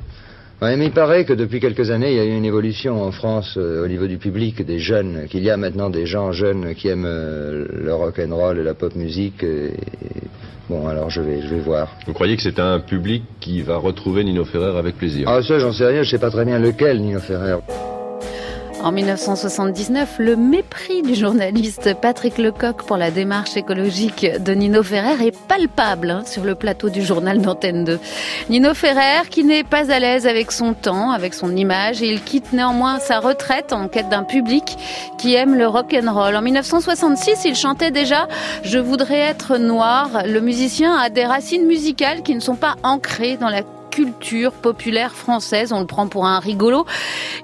Ouais, 0.61 0.77
mais 0.77 0.85
il 0.85 0.91
paraît 0.91 1.25
que 1.25 1.33
depuis 1.33 1.59
quelques 1.59 1.91
années, 1.91 2.11
il 2.11 2.17
y 2.17 2.19
a 2.19 2.23
eu 2.23 2.35
une 2.35 2.45
évolution 2.45 3.03
en 3.03 3.11
France 3.11 3.55
euh, 3.57 3.83
au 3.83 3.87
niveau 3.87 4.07
du 4.07 4.17
public, 4.17 4.65
des 4.65 4.79
jeunes, 4.79 5.27
qu'il 5.29 5.43
y 5.43 5.49
a 5.49 5.57
maintenant 5.57 5.89
des 5.89 6.05
gens 6.05 6.31
jeunes 6.31 6.73
qui 6.75 6.87
aiment 6.87 7.05
euh, 7.05 7.65
le 7.71 7.93
rock 7.93 8.19
and 8.19 8.33
roll 8.33 8.57
et 8.57 8.63
la 8.63 8.73
pop 8.73 8.95
musique. 8.95 9.43
Et... 9.43 9.73
Bon, 10.69 10.87
alors 10.87 11.09
je 11.09 11.21
vais, 11.21 11.41
je 11.41 11.53
vais 11.53 11.59
voir. 11.59 11.89
Vous 12.07 12.13
croyez 12.13 12.37
que 12.37 12.41
c'est 12.41 12.59
un 12.59 12.79
public 12.79 13.23
qui 13.41 13.61
va 13.61 13.77
retrouver 13.77 14.23
Nino 14.23 14.45
Ferrer 14.45 14.77
avec 14.77 14.97
plaisir? 14.97 15.27
Ah 15.27 15.41
ça, 15.43 15.59
j'en 15.59 15.73
sais 15.73 15.85
rien, 15.85 16.03
je 16.03 16.09
sais 16.09 16.19
pas 16.19 16.31
très 16.31 16.45
bien 16.45 16.57
lequel, 16.57 17.01
Nino 17.01 17.19
Ferrer. 17.19 17.57
En 18.85 18.91
1979, 18.91 20.17
le 20.19 20.35
mépris 20.35 21.01
du 21.01 21.15
journaliste 21.15 21.95
Patrick 21.99 22.37
Lecoq 22.37 22.83
pour 22.85 22.97
la 22.97 23.09
démarche 23.09 23.57
écologique 23.57 24.27
de 24.39 24.51
Nino 24.53 24.83
Ferrer 24.83 25.25
est 25.25 25.35
palpable 25.35 26.11
hein, 26.11 26.23
sur 26.23 26.43
le 26.43 26.53
plateau 26.53 26.91
du 26.91 27.01
journal 27.01 27.41
d'Antenne 27.41 27.83
2. 27.83 27.99
Nino 28.51 28.75
Ferrer 28.75 29.27
qui 29.31 29.43
n'est 29.43 29.63
pas 29.63 29.91
à 29.91 29.97
l'aise 29.97 30.27
avec 30.27 30.51
son 30.51 30.75
temps, 30.75 31.09
avec 31.09 31.33
son 31.33 31.55
image, 31.55 32.01
il 32.01 32.21
quitte 32.21 32.53
néanmoins 32.53 32.99
sa 32.99 33.19
retraite 33.19 33.73
en 33.73 33.87
quête 33.87 34.09
d'un 34.09 34.21
public 34.21 34.77
qui 35.17 35.33
aime 35.33 35.55
le 35.55 35.65
rock 35.65 35.95
and 35.99 36.13
roll. 36.13 36.35
En 36.35 36.43
1966, 36.43 37.43
il 37.43 37.55
chantait 37.55 37.89
déjà 37.89 38.27
Je 38.61 38.77
voudrais 38.77 39.17
être 39.17 39.57
noir. 39.57 40.27
Le 40.27 40.41
musicien 40.41 40.95
a 40.95 41.09
des 41.09 41.25
racines 41.25 41.65
musicales 41.65 42.21
qui 42.21 42.35
ne 42.35 42.39
sont 42.39 42.55
pas 42.55 42.75
ancrées 42.83 43.37
dans 43.37 43.49
la 43.49 43.63
culture 43.95 44.51
populaire 44.51 45.13
française. 45.15 45.71
On 45.71 45.79
le 45.79 45.85
prend 45.85 46.07
pour 46.07 46.25
un 46.25 46.39
rigolo. 46.39 46.85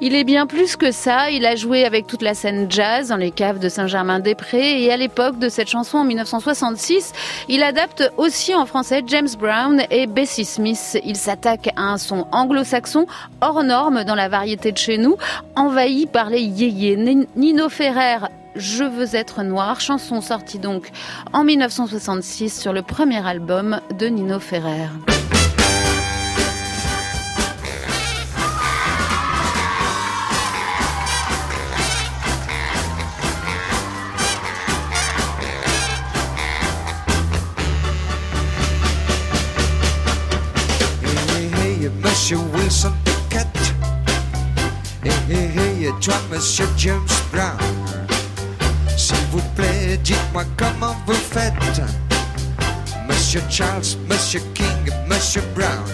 Il 0.01 0.15
est 0.15 0.25
bien 0.25 0.47
plus 0.47 0.75
que 0.75 0.91
ça. 0.91 1.31
Il 1.31 1.45
a 1.45 1.55
joué 1.55 1.85
avec 1.85 2.07
toute 2.07 2.21
la 2.21 2.33
scène 2.33 2.67
jazz 2.69 3.07
dans 3.07 3.15
les 3.15 3.31
caves 3.31 3.59
de 3.59 3.69
Saint-Germain-des-Prés. 3.69 4.83
Et 4.83 4.91
à 4.91 4.97
l'époque 4.97 5.39
de 5.39 5.47
cette 5.47 5.69
chanson, 5.69 5.99
en 5.99 6.03
1966, 6.03 7.13
il 7.47 7.63
adapte 7.63 8.03
aussi 8.17 8.53
en 8.53 8.65
français 8.65 9.01
James 9.07 9.29
Brown 9.39 9.81
et 9.89 10.07
Bessie 10.07 10.43
Smith. 10.43 10.99
Il 11.05 11.15
s'attaque 11.15 11.69
à 11.77 11.83
un 11.83 11.97
son 11.97 12.27
anglo-saxon 12.33 13.05
hors 13.39 13.63
norme 13.63 14.03
dans 14.03 14.15
la 14.15 14.27
variété 14.27 14.73
de 14.73 14.77
chez 14.77 14.97
nous, 14.97 15.15
envahi 15.55 16.05
par 16.05 16.29
les 16.29 16.41
yéyés. 16.41 16.97
Ni- 16.97 17.27
Nino 17.37 17.69
Ferrer 17.69 18.17
je 18.53 18.83
veux 18.83 19.15
être 19.15 19.43
noir, 19.43 19.79
chanson 19.79 20.19
sortie 20.19 20.59
donc 20.59 20.89
en 21.31 21.45
1966 21.45 22.59
sur 22.59 22.73
le 22.73 22.81
premier 22.81 23.25
album 23.25 23.79
de 23.97 24.07
Nino 24.07 24.41
Ferrer. 24.41 24.89
Wilson 42.81 42.97
Pickett. 43.05 43.47
Hey, 45.03 45.11
hey, 45.29 45.83
hey, 45.85 45.91
toi, 46.01 46.15
Monsieur 46.31 46.67
James 46.77 47.13
Brown. 47.31 47.57
S'il 48.97 49.23
vous 49.31 49.41
plaît, 49.55 49.99
dites-moi 50.03 50.45
comment 50.57 50.95
vous 51.05 51.13
faites. 51.13 51.53
Monsieur 53.07 53.41
Charles, 53.49 53.85
Monsieur 54.09 54.41
King, 54.55 54.91
Monsieur 55.07 55.43
Brown. 55.55 55.85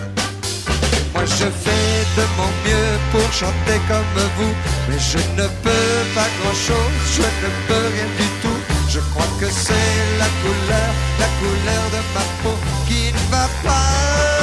Moi, 1.13 1.26
je 1.26 1.50
fais 1.63 2.06
de 2.15 2.26
mon 2.38 2.52
mieux 2.63 2.97
pour 3.12 3.34
chanter 3.34 3.80
comme 3.89 4.23
vous. 4.38 4.54
Mais 4.89 5.00
je 5.00 5.17
ne 5.41 5.47
peux 5.63 6.04
pas 6.15 6.30
grand-chose, 6.39 6.95
je 7.15 7.21
ne 7.21 7.50
peux 7.67 7.88
rien 7.95 8.10
du 8.17 8.28
tout. 8.41 8.60
Je 8.88 9.00
crois 9.12 9.28
que 9.41 9.47
c'est 9.52 9.97
la 10.19 10.30
couleur, 10.41 10.91
la 11.19 11.28
couleur 11.39 11.84
de 11.91 12.02
ma 12.13 12.26
peau 12.43 12.58
qui 12.88 13.12
ne 13.12 13.32
va 13.32 13.47
pas. 13.63 14.37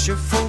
Dis-moi, 0.00 0.16
monsieur 0.16 0.39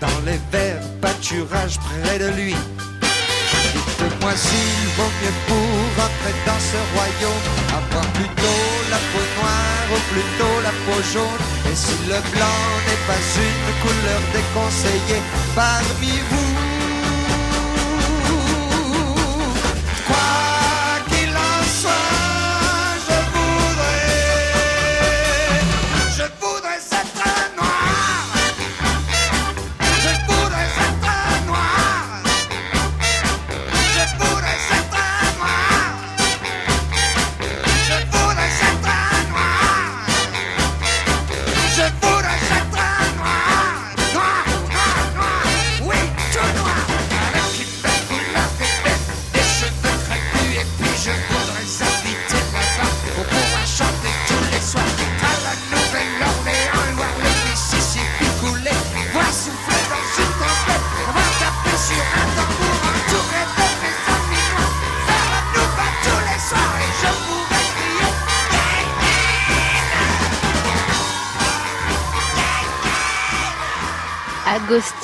dans 0.00 0.20
les 0.24 0.38
verts 0.52 0.82
pâturages 1.00 1.78
près 1.80 2.18
de 2.18 2.28
lui. 2.28 2.54
Dites-moi 3.98 4.32
s'il 4.36 4.86
vaut 4.96 5.12
mieux 5.20 5.36
pour 5.48 6.04
entrer 6.04 6.34
dans 6.46 6.60
ce 6.60 6.78
royaume 6.94 7.44
avoir 7.78 8.06
plutôt 8.12 8.62
la 8.90 8.98
peau 9.10 9.24
noire 9.36 9.86
ou 9.94 9.98
plutôt 10.12 10.56
la 10.62 10.70
peau 10.84 11.02
jaune. 11.12 11.44
Et 11.70 11.74
si 11.74 11.96
le 12.06 12.20
blanc 12.32 12.62
n'est 12.86 13.04
pas 13.08 13.22
une 13.48 13.72
couleur 13.82 14.20
déconseillée 14.32 15.22
parmi 15.56 16.12
vous. 16.30 16.49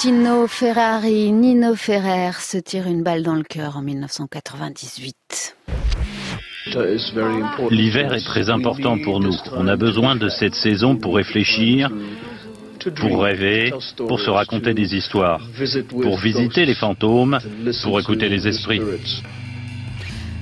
Agostino 0.07 0.47
Ferrari, 0.47 1.33
Nino 1.33 1.75
Ferrer 1.75 2.31
se 2.38 2.59
tire 2.59 2.87
une 2.87 3.03
balle 3.03 3.25
dans 3.25 3.35
le 3.35 3.42
cœur 3.42 3.77
en 3.77 3.83
1998. 3.83 5.57
L'hiver 7.73 8.14
est 8.14 8.25
très 8.25 8.49
important 8.49 8.99
pour 9.01 9.19
nous. 9.19 9.35
On 9.57 9.66
a 9.66 9.75
besoin 9.75 10.14
de 10.14 10.29
cette 10.29 10.55
saison 10.55 10.95
pour 10.95 11.16
réfléchir, 11.16 11.90
pour 12.95 13.25
rêver, 13.25 13.73
pour 14.07 14.21
se 14.21 14.31
raconter 14.31 14.75
des 14.75 14.95
histoires, 14.95 15.40
pour 16.01 16.19
visiter 16.19 16.66
les 16.66 16.77
fantômes, 16.77 17.40
pour 17.83 17.99
écouter 17.99 18.29
les 18.29 18.47
esprits. 18.47 18.81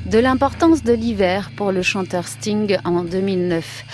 De 0.06 0.18
l'importance 0.18 0.82
de 0.82 0.92
l'hiver 0.92 1.50
pour 1.56 1.72
le 1.72 1.80
chanteur 1.80 2.28
Sting 2.28 2.76
en 2.84 3.04
2009. 3.04 3.84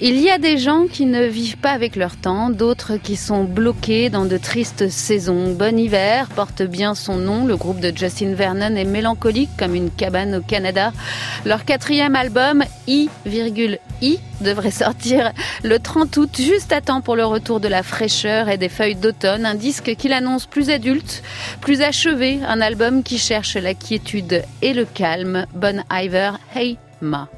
Il 0.00 0.20
y 0.20 0.28
a 0.28 0.38
des 0.38 0.58
gens 0.58 0.86
qui 0.90 1.06
ne 1.06 1.24
vivent 1.24 1.58
pas 1.58 1.70
avec 1.70 1.94
leur 1.94 2.16
temps, 2.16 2.50
d'autres 2.50 2.96
qui 2.96 3.14
sont 3.14 3.44
bloqués 3.44 4.10
dans 4.10 4.24
de 4.24 4.36
tristes 4.36 4.88
saisons. 4.88 5.52
Bon 5.52 5.78
hiver 5.78 6.28
porte 6.28 6.62
bien 6.62 6.96
son 6.96 7.16
nom. 7.16 7.44
Le 7.44 7.56
groupe 7.56 7.78
de 7.78 7.96
Justin 7.96 8.34
Vernon 8.34 8.74
est 8.74 8.84
mélancolique 8.84 9.50
comme 9.56 9.76
une 9.76 9.90
cabane 9.90 10.36
au 10.36 10.40
Canada. 10.40 10.92
Leur 11.44 11.64
quatrième 11.64 12.16
album, 12.16 12.64
I,I, 14.02 14.18
devrait 14.40 14.70
sortir 14.70 15.32
le 15.62 15.78
30 15.78 16.16
août, 16.16 16.30
juste 16.36 16.72
à 16.72 16.80
temps 16.80 17.00
pour 17.00 17.16
le 17.16 17.24
retour 17.24 17.60
de 17.60 17.68
la 17.68 17.82
fraîcheur 17.82 18.48
et 18.48 18.58
des 18.58 18.68
feuilles 18.68 18.94
d'automne. 18.94 19.46
Un 19.46 19.54
disque 19.54 19.94
qu'il 19.96 20.12
annonce 20.12 20.46
plus 20.46 20.70
adulte, 20.70 21.22
plus 21.60 21.82
achevé. 21.82 22.40
Un 22.46 22.60
album 22.60 23.02
qui 23.02 23.18
cherche 23.18 23.56
la 23.56 23.74
quiétude 23.74 24.42
et 24.62 24.72
le 24.72 24.84
calme. 24.84 25.46
Bon 25.54 25.82
Iver, 25.90 26.32
Hey 26.54 26.78
Ma. 27.00 27.28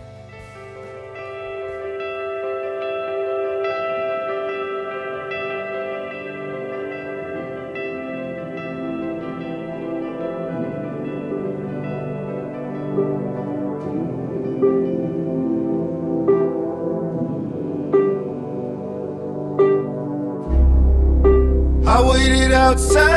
Outside. 22.72 23.11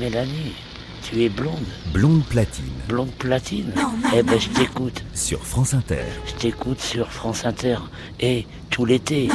Mélanie, 0.00 0.54
tu 1.02 1.22
es 1.22 1.28
blonde. 1.28 1.66
Blonde 1.92 2.24
platine. 2.24 2.64
Blonde 2.88 3.10
platine 3.18 3.70
Eh 4.16 4.22
ben 4.22 4.40
je 4.40 4.48
t'écoute. 4.48 5.04
Sur 5.12 5.44
France 5.44 5.74
Inter. 5.74 6.04
Je 6.26 6.32
t'écoute 6.40 6.80
sur 6.80 7.12
France 7.12 7.44
Inter. 7.44 7.76
Et 8.18 8.46
tout 8.70 8.86
l'été. 8.86 9.28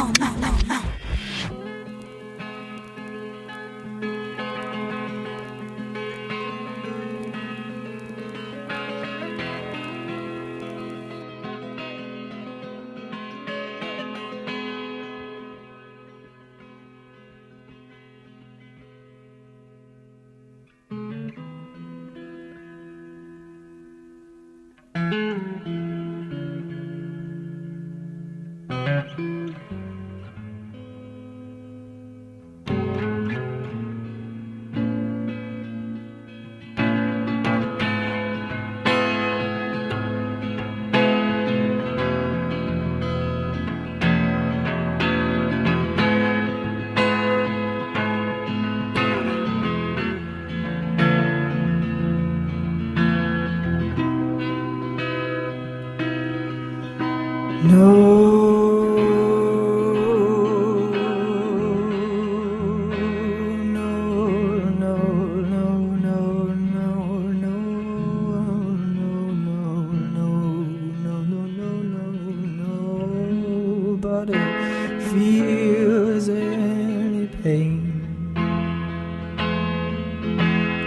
pain. 77.46 77.78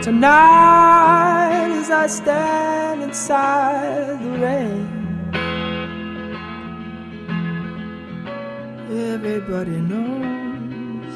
Tonight, 0.02 1.70
as 1.80 1.88
I 1.88 2.06
stand 2.08 3.02
inside 3.04 4.18
the 4.24 4.32
rain, 4.44 4.88
everybody 9.12 9.78
knows 9.90 11.14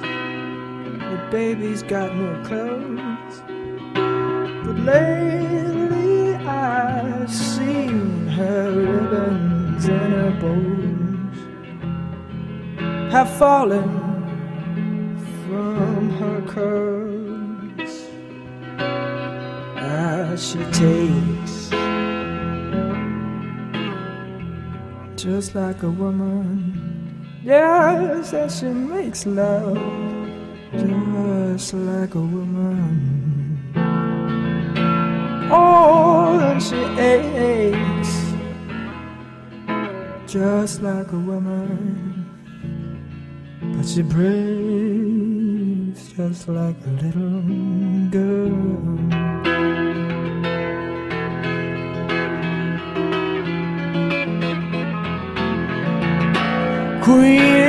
the 1.11 1.19
baby's 1.33 1.83
got 1.83 2.15
no 2.15 2.31
clothes. 2.49 3.37
But 4.65 4.77
lately, 4.93 6.37
I've 6.37 7.29
seen 7.29 8.29
her 8.39 8.71
ribbons 8.71 9.85
and 9.89 10.13
her 10.21 10.35
bows 10.41 11.39
have 13.13 13.29
fallen 13.41 14.02
her 16.51 17.09
as 19.77 20.51
she 20.51 20.59
takes 20.73 21.71
just 25.17 25.55
like 25.55 25.83
a 25.83 25.91
woman. 25.91 27.29
Yes, 27.45 28.33
as 28.33 28.59
she 28.59 28.67
makes 28.67 29.27
love 29.27 29.79
just 30.73 31.75
like 31.75 32.15
a 32.15 32.21
woman. 32.21 33.73
Oh, 35.51 36.41
and 36.41 36.63
she 36.63 36.77
aches 36.99 38.33
just 40.27 40.83
like 40.83 41.13
a 41.13 41.19
woman. 41.19 42.25
But 43.77 43.87
she 43.87 44.03
breathes 45.93 46.13
just 46.13 46.49
like 46.49 46.77
a 46.87 46.91
little 47.03 47.43
girl. 48.11 48.51
Queen 57.03 57.61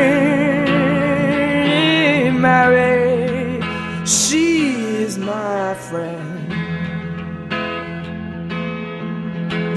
Mary, 2.41 3.61
she's 4.05 5.17
my 5.17 5.73
friend. 5.75 6.19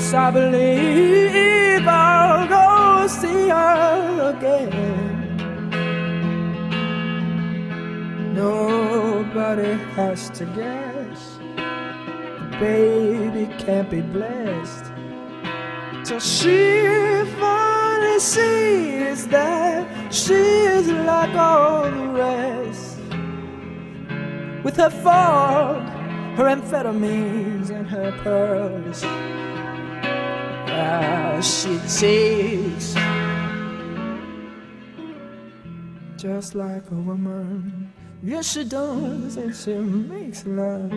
So 0.00 0.18
I 0.18 0.30
believe 0.30 1.25
Nobody 8.36 9.72
has 9.94 10.28
to 10.38 10.44
guess. 10.44 11.38
The 11.56 12.56
baby 12.60 13.46
can't 13.56 13.88
be 13.88 14.02
blessed 14.02 14.92
till 16.04 16.20
she 16.20 17.24
finally 17.40 18.20
sees 18.20 19.26
that 19.28 19.88
she 20.12 20.34
is 20.34 20.86
like 20.88 21.34
all 21.34 21.90
the 21.90 22.08
rest. 22.08 22.98
With 24.62 24.76
her 24.76 24.90
fog, 24.90 25.88
her 26.36 26.44
amphetamines, 26.44 27.70
and 27.70 27.88
her 27.88 28.12
pearls. 28.22 29.02
Ah, 30.68 31.40
she 31.40 31.78
takes 31.88 32.94
just 36.18 36.54
like 36.54 36.90
a 36.90 36.94
woman. 36.94 37.92
Yes, 38.22 38.52
she 38.52 38.64
does, 38.64 39.36
and 39.36 39.54
she 39.54 39.74
makes 39.74 40.46
love 40.46 40.90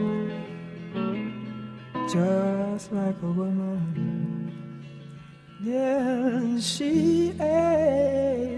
just 2.11 2.91
like 2.91 3.15
a 3.21 3.25
woman. 3.25 4.51
Yeah, 5.61 6.57
she 6.59 7.31
aches 7.39 8.49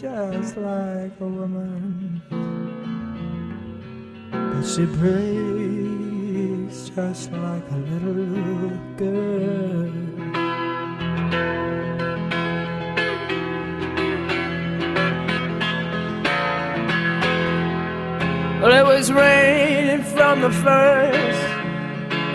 just 0.00 0.56
like 0.56 1.12
a 1.20 1.26
woman. 1.26 2.22
But 4.30 4.62
she 4.62 4.86
breaks 4.86 5.70
just 6.90 7.32
like 7.32 7.70
a 7.70 7.76
little 7.76 8.70
girl. 8.96 9.90
Well, 18.60 18.72
it 18.72 18.84
was 18.84 19.10
raining 19.10 20.02
from 20.02 20.42
the 20.42 20.50
first, 20.50 21.42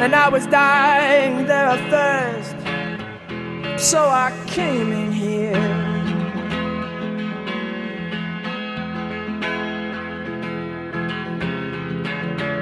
and 0.02 0.16
I 0.16 0.28
was 0.28 0.48
dying 0.48 1.46
there 1.46 1.70
of 1.70 1.80
thirst. 1.92 2.56
So 3.88 4.00
I 4.00 4.34
came 4.48 4.92
in 4.92 5.12
here. 5.12 5.56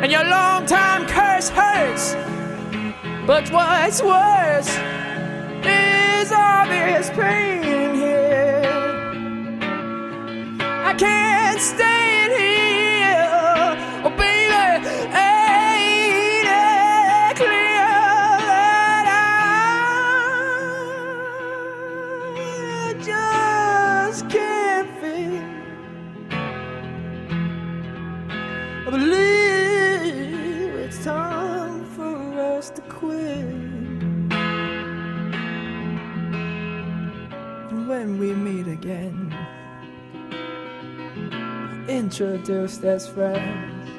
And 0.03 0.11
your 0.11 0.26
long 0.26 0.66
time 0.66 1.05
curse 1.05 1.47
hurts. 1.47 2.16
But 3.26 3.49
what's 3.49 4.01
worse 4.03 4.78
is 5.64 6.34
obvious 6.34 7.09
pain 7.11 7.95
here. 7.95 8.61
I 10.59 10.93
can't 10.95 11.61
stay 11.61 12.12
when 37.74 38.20
we 38.20 38.34
meet 38.34 38.68
again, 38.68 39.36
introduced 41.88 42.84
as 42.84 43.08
friends. 43.08 43.90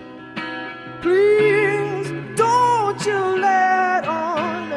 Please 1.02 2.08
don't 2.36 3.04
you 3.04 3.20
let 3.40 4.06
on 4.06 4.70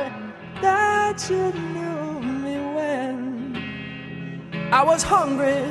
that 0.61 1.29
you 1.29 1.51
knew 1.73 2.19
me 2.43 2.55
when 2.75 3.55
I 4.73 4.83
was 4.83 5.03
hungry 5.03 5.63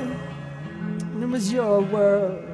and 1.13 1.23
it 1.23 1.29
was 1.29 1.53
your 1.53 1.81
world. 1.81 2.45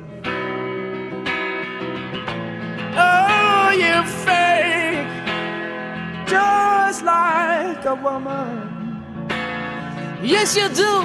Oh, 2.94 3.70
you 3.84 4.02
fake, 4.24 5.08
just 6.26 7.04
like 7.04 7.84
a 7.84 7.94
woman. 7.94 8.71
Yes, 10.22 10.56
you 10.56 10.68
do, 10.68 11.02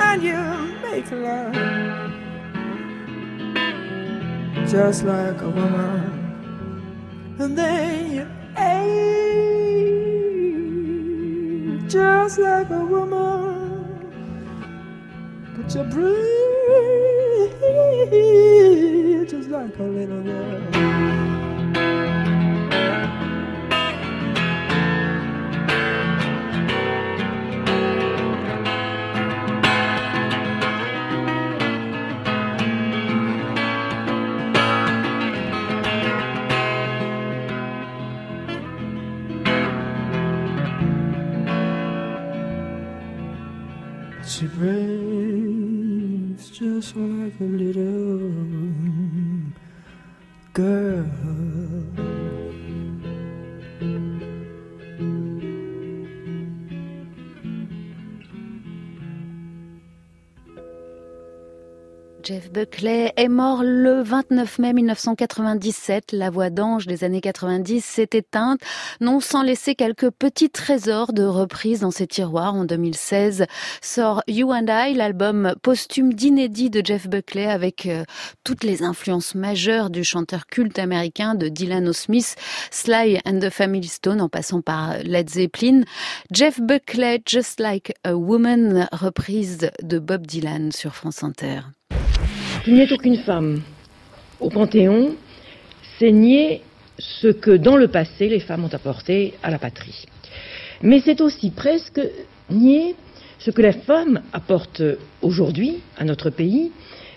and 0.00 0.22
you 0.22 0.34
make 0.80 1.10
love 1.12 1.52
just 4.66 5.04
like 5.04 5.42
a 5.42 5.50
woman. 5.50 7.36
And 7.38 7.58
then 7.58 8.10
you 8.14 8.26
age 8.56 9.10
just 11.92 12.38
like 12.38 12.70
a 12.70 12.82
woman. 12.82 13.84
But 15.56 15.74
you 15.74 15.82
breathe 15.84 16.30
just 19.28 19.50
like 19.50 19.78
a 19.78 19.82
little 19.82 20.22
girl. 20.22 20.60
Jeff 62.50 62.64
Buckley 62.64 63.12
est 63.16 63.28
mort 63.28 63.62
le 63.62 64.02
29 64.02 64.58
mai 64.58 64.72
1997. 64.72 66.10
La 66.12 66.30
voix 66.30 66.50
d'ange 66.50 66.86
des 66.86 67.04
années 67.04 67.20
90 67.20 67.84
s'est 67.84 68.08
éteinte, 68.12 68.60
non 69.00 69.20
sans 69.20 69.42
laisser 69.42 69.76
quelques 69.76 70.10
petits 70.10 70.50
trésors 70.50 71.12
de 71.12 71.22
reprises 71.22 71.80
dans 71.80 71.92
ses 71.92 72.08
tiroirs. 72.08 72.54
En 72.54 72.64
2016 72.64 73.46
sort 73.80 74.22
You 74.26 74.52
and 74.52 74.66
I, 74.68 74.94
l'album 74.94 75.54
posthume 75.62 76.12
d'inédit 76.12 76.70
de 76.70 76.84
Jeff 76.84 77.08
Buckley 77.08 77.46
avec 77.46 77.86
euh, 77.86 78.04
toutes 78.42 78.64
les 78.64 78.82
influences 78.82 79.36
majeures 79.36 79.90
du 79.90 80.02
chanteur 80.02 80.46
culte 80.46 80.78
américain 80.78 81.36
de 81.36 81.48
Dylan 81.48 81.88
O'Smith, 81.88 82.34
Sly 82.72 83.20
and 83.26 83.38
the 83.38 83.50
Family 83.50 83.88
Stone 83.88 84.20
en 84.20 84.28
passant 84.28 84.60
par 84.60 84.98
Led 85.04 85.30
Zeppelin. 85.30 85.82
Jeff 86.32 86.60
Buckley, 86.60 87.22
Just 87.26 87.60
Like 87.60 87.92
a 88.02 88.16
Woman, 88.16 88.88
reprise 88.92 89.70
de 89.82 89.98
Bob 90.00 90.26
Dylan 90.26 90.72
sur 90.72 90.96
France 90.96 91.22
Inter. 91.22 91.60
Qu'il 92.64 92.74
n'y 92.74 92.82
ait 92.82 92.92
aucune 92.92 93.16
femme 93.16 93.62
au 94.38 94.50
Panthéon, 94.50 95.14
c'est 95.98 96.12
nier 96.12 96.60
ce 96.98 97.28
que 97.28 97.52
dans 97.52 97.76
le 97.76 97.88
passé 97.88 98.28
les 98.28 98.40
femmes 98.40 98.64
ont 98.64 98.74
apporté 98.74 99.32
à 99.42 99.50
la 99.50 99.58
patrie. 99.58 100.04
Mais 100.82 101.00
c'est 101.00 101.22
aussi 101.22 101.50
presque 101.50 102.00
nier 102.50 102.94
ce 103.38 103.50
que 103.50 103.62
les 103.62 103.72
femmes 103.72 104.20
apportent 104.34 104.82
aujourd'hui 105.22 105.78
à 105.96 106.04
notre 106.04 106.28
pays 106.28 106.70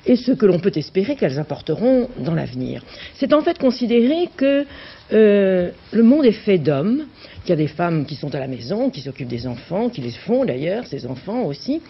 et 0.05 0.15
ce 0.15 0.31
que 0.31 0.45
l'on 0.45 0.59
peut 0.59 0.71
espérer 0.75 1.17
qu'elles 1.17 1.39
apporteront 1.39 2.09
dans 2.19 2.35
l'avenir. 2.35 2.81
C'est 3.15 3.33
en 3.33 3.41
fait 3.41 3.57
considérer 3.57 4.29
que 4.37 4.65
euh, 5.11 5.71
le 5.91 6.03
monde 6.03 6.25
est 6.25 6.31
fait 6.31 6.57
d'hommes, 6.57 7.05
qu'il 7.41 7.49
y 7.49 7.53
a 7.53 7.57
des 7.57 7.67
femmes 7.67 8.05
qui 8.05 8.15
sont 8.15 8.33
à 8.33 8.39
la 8.39 8.47
maison, 8.47 8.89
qui 8.89 9.01
s'occupent 9.01 9.27
des 9.27 9.47
enfants, 9.47 9.89
qui 9.89 9.99
les 9.99 10.11
font 10.11 10.45
d'ailleurs, 10.45 10.85
ces 10.87 11.05
enfants 11.05 11.43
aussi, 11.43 11.81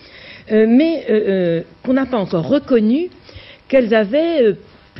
euh, 0.51 0.66
mais 0.68 1.06
euh, 1.10 1.62
qu'on 1.84 1.93
n'a 1.93 2.08
pas 2.08 2.18
encore 2.18 2.47
reconnu 2.47 3.10
qu'elles 3.74 3.95
avaient, 3.95 4.43
euh, 4.43 4.53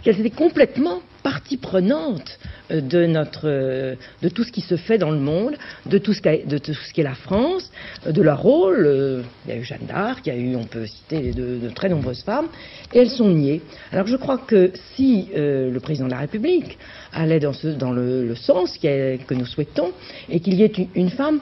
qu'elles 0.04 0.20
étaient 0.20 0.32
complètement 0.32 1.04
partie 1.22 1.58
prenante 1.58 2.40
euh, 2.72 2.82
de 2.82 3.06
notre, 3.06 3.48
euh, 3.48 3.94
de 4.24 4.30
tout 4.30 4.44
ce 4.44 4.52
qui 4.52 4.62
se 4.62 4.78
fait 4.78 4.98
dans 4.98 5.12
le 5.12 5.20
monde, 5.20 5.54
de 5.86 6.00
tout 6.00 6.12
ce 6.12 6.22
ce 6.22 6.94
qu'est 6.94 7.04
la 7.04 7.14
France, 7.14 7.70
de 8.10 8.20
leur 8.24 8.42
rôle. 8.42 9.24
Il 9.46 9.54
y 9.54 9.56
a 9.56 9.60
eu 9.60 9.64
Jeanne 9.64 9.86
d'Arc, 9.88 10.26
il 10.26 10.34
y 10.34 10.36
a 10.36 10.40
eu, 10.40 10.56
on 10.56 10.64
peut 10.64 10.88
citer 10.88 11.34
de, 11.34 11.70
très 11.76 11.88
nombreuses 11.88 12.24
femmes, 12.24 12.48
et 12.92 12.98
elles 12.98 13.12
sont 13.12 13.30
niées. 13.30 13.62
Alors 13.92 14.08
je 14.08 14.16
crois 14.16 14.40
que 14.40 14.72
si 14.96 15.30
le 15.36 15.78
président 15.80 16.08
de 16.08 16.12
la 16.12 16.22
République 16.26 16.80
allait 17.14 17.40
dans, 17.40 17.92
le, 17.92 18.34
sens 18.34 18.76
qui 18.80 18.88
est- 18.88 19.24
que 19.28 19.36
nous 19.36 19.46
souhaitons, 19.46 19.92
et 20.30 20.40
qu'il 20.40 20.56
y 20.56 20.64
ait 20.64 20.72
une 20.96 21.12
femme, 21.12 21.40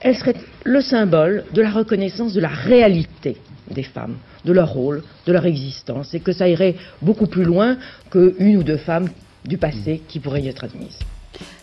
elle 0.00 0.16
serait 0.16 0.34
le 0.64 0.80
symbole 0.80 1.44
de 1.54 1.62
la 1.62 1.70
reconnaissance 1.70 2.32
de 2.32 2.40
la 2.40 2.48
réalité 2.48 3.36
des 3.70 3.84
femmes, 3.84 4.16
de 4.44 4.52
leur 4.52 4.70
rôle, 4.70 5.02
de 5.26 5.32
leur 5.32 5.46
existence, 5.46 6.14
et 6.14 6.20
que 6.20 6.32
ça 6.32 6.48
irait 6.48 6.76
beaucoup 7.02 7.26
plus 7.26 7.44
loin 7.44 7.76
qu'une 8.10 8.56
ou 8.56 8.62
deux 8.62 8.78
femmes 8.78 9.08
du 9.44 9.58
passé 9.58 10.02
qui 10.08 10.20
pourraient 10.20 10.42
y 10.42 10.48
être 10.48 10.64
admises. 10.64 10.98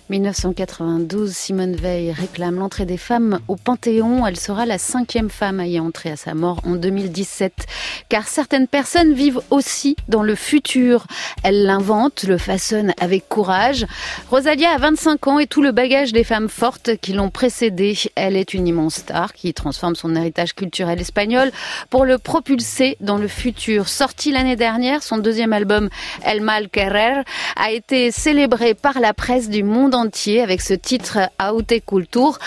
1992, 0.09 1.35
Simone 1.35 1.75
Veil 1.75 2.13
réclame 2.13 2.55
l'entrée 2.55 2.85
des 2.85 2.97
femmes 2.97 3.39
au 3.49 3.57
Panthéon. 3.57 4.25
Elle 4.25 4.39
sera 4.39 4.65
la 4.65 4.77
cinquième 4.77 5.29
femme 5.29 5.59
à 5.59 5.67
y 5.67 5.81
entrer 5.81 6.11
à 6.11 6.15
sa 6.15 6.33
mort 6.33 6.61
en 6.65 6.75
2017. 6.75 7.65
Car 8.07 8.25
certaines 8.27 8.67
personnes 8.67 9.13
vivent 9.13 9.41
aussi 9.49 9.97
dans 10.07 10.23
le 10.23 10.35
futur. 10.35 11.07
Elles 11.43 11.65
l'inventent, 11.65 12.23
le 12.23 12.37
façonnent 12.37 12.93
avec 13.01 13.27
courage. 13.27 13.85
Rosalia 14.29 14.69
a 14.71 14.77
25 14.77 15.27
ans 15.27 15.39
et 15.39 15.47
tout 15.47 15.61
le 15.61 15.73
bagage 15.73 16.13
des 16.13 16.23
femmes 16.23 16.47
fortes 16.47 16.95
qui 17.01 17.11
l'ont 17.11 17.29
précédée. 17.29 17.97
Elle 18.15 18.37
est 18.37 18.53
une 18.53 18.67
immense 18.67 18.95
star 18.95 19.33
qui 19.33 19.53
transforme 19.53 19.95
son 19.95 20.15
héritage 20.15 20.53
culturel 20.53 21.01
espagnol 21.01 21.51
pour 21.89 22.05
le 22.05 22.17
propulser 22.17 22.95
dans 23.01 23.17
le 23.17 23.27
futur. 23.27 23.89
Sorti 23.89 24.31
l'année 24.31 24.55
dernière, 24.55 25.03
son 25.03 25.17
deuxième 25.17 25.51
album 25.51 25.89
El 26.23 26.41
Mal 26.41 26.69
Querer 26.69 27.23
a 27.57 27.71
été 27.71 28.11
célébré 28.11 28.73
par 28.73 29.01
la 29.01 29.13
presse 29.13 29.49
du 29.49 29.63
monde 29.63 29.95
avec 29.97 30.61
ce 30.61 30.73
titre 30.73 31.17
Haute 31.41 31.73
Culture 31.85 32.37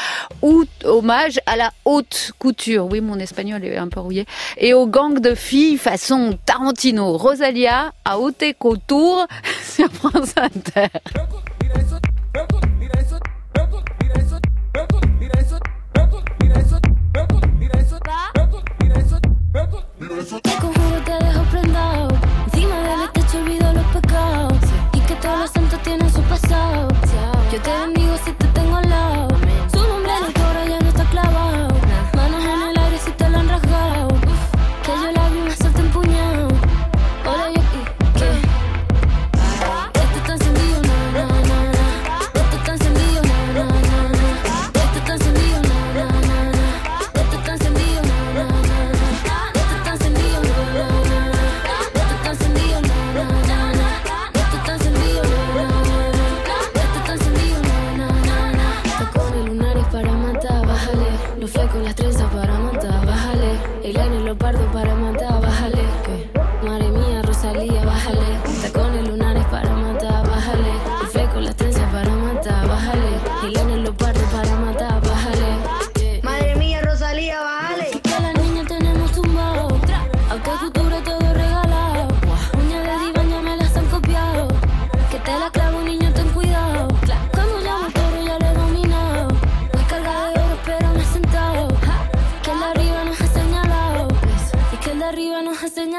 ou 0.40 0.64
hommage 0.84 1.40
à 1.46 1.56
la 1.56 1.72
haute 1.84 2.32
couture. 2.38 2.86
Oui, 2.86 3.00
mon 3.00 3.18
espagnol 3.18 3.64
est 3.64 3.76
un 3.76 3.88
peu 3.88 4.00
rouillé. 4.00 4.24
Et 4.56 4.72
au 4.72 4.86
gang 4.86 5.18
de 5.18 5.34
filles 5.34 5.76
façon 5.76 6.38
Tarantino. 6.46 7.16
Rosalia, 7.16 7.92
Haute 8.08 8.44
Couture 8.58 9.26
sur 9.64 9.90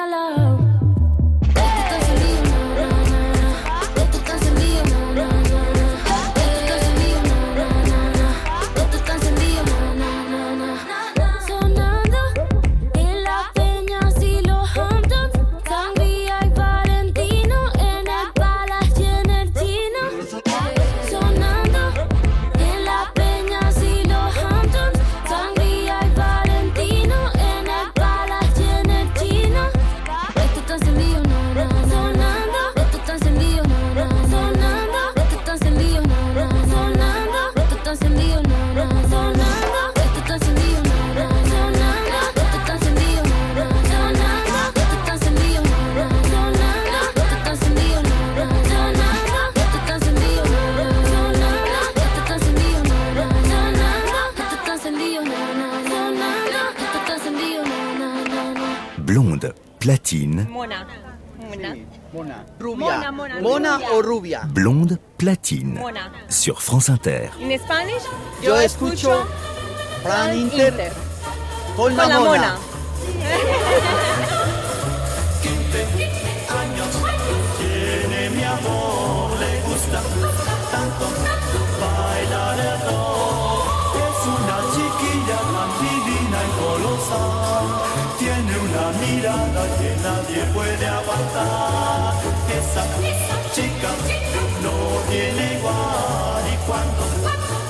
yellow 0.01 0.40
rubia. 63.99 64.41
Blonde, 64.47 64.99
platine. 65.17 65.81
Sur 66.29 66.61
France 66.61 66.91
Inter. 66.91 67.31
En 67.39 67.51
español, 67.51 67.99
yo 68.41 68.59
escucho 68.59 69.25
Fran 70.03 70.37
Inter, 70.37 70.73
Inter. 70.73 70.93
Con, 71.75 71.97
la, 71.97 72.03
con 72.03 72.13
mona. 72.13 72.29
mona. 72.29 72.55
tiene 77.57 78.29
mi 78.29 78.43
amor, 78.43 79.39
le 79.39 79.61
gusta 79.61 80.01
tanto 80.71 81.05
bailar 81.79 82.59
el 82.59 82.79
rock. 82.87 83.95
Es 84.07 84.19
una 84.27 84.57
chiquilla 84.73 85.39
tan 85.53 85.71
divina 85.81 86.39
y 86.47 86.51
colosal, 86.59 87.65
tiene 88.19 88.53
una 88.67 88.85
mirada 88.99 89.63
que 89.77 89.89
nadie 90.03 90.41
puede 90.53 90.87
aguantar. 90.87 92.13
Esa 92.51 92.83
tiene 95.11 95.57
igual 95.57 96.43
y 96.47 96.57
cuando 96.65 97.03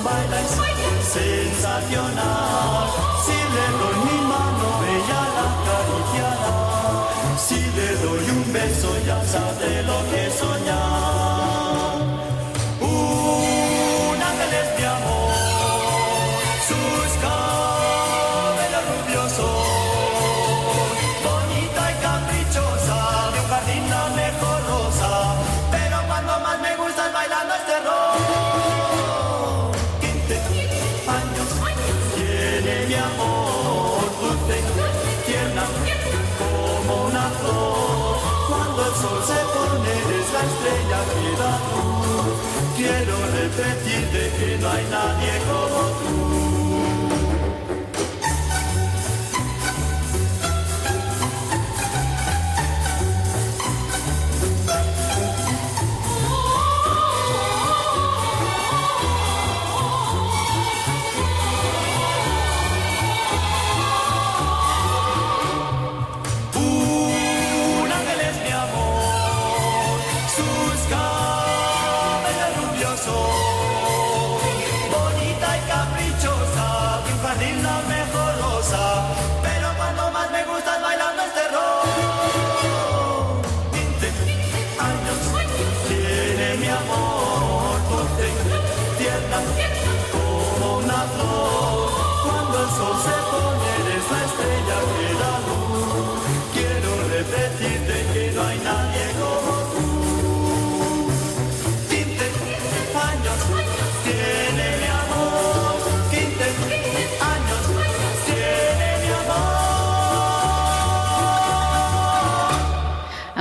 baila 0.03 0.41
es 0.41 0.51
sensacional. 1.11 2.50
Se 39.21 39.39
pone 39.53 39.87
eres 39.87 40.27
la 40.33 40.41
estrella 40.49 40.99
que 41.11 41.27
da 41.39 41.51
luz. 41.69 42.35
Quiero 42.75 43.15
repetirte 43.39 44.21
que 44.37 44.57
no 44.57 44.67
hay 44.67 44.85
nadie 44.89 45.33
como 45.47 45.90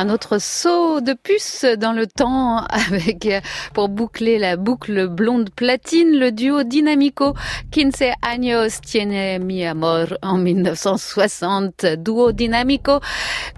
Un 0.01 0.09
autre 0.09 0.39
saut 0.41 1.03
de 1.03 1.13
puce 1.13 1.67
dans 1.79 1.93
le 1.93 2.07
temps 2.07 2.65
avec, 2.71 3.29
pour 3.75 3.91
boucler 3.91 4.39
la 4.39 4.57
boucle 4.57 5.09
blonde 5.09 5.51
platine, 5.51 6.19
le 6.19 6.33
duo 6.33 6.63
Dinamico 6.63 7.35
15 7.71 8.15
años 8.23 8.81
tiene 8.81 9.39
mi 9.41 9.63
amor 9.67 10.17
en 10.23 10.39
1960. 10.39 11.85
Duo 11.99 12.33
Dinamico, 12.33 13.01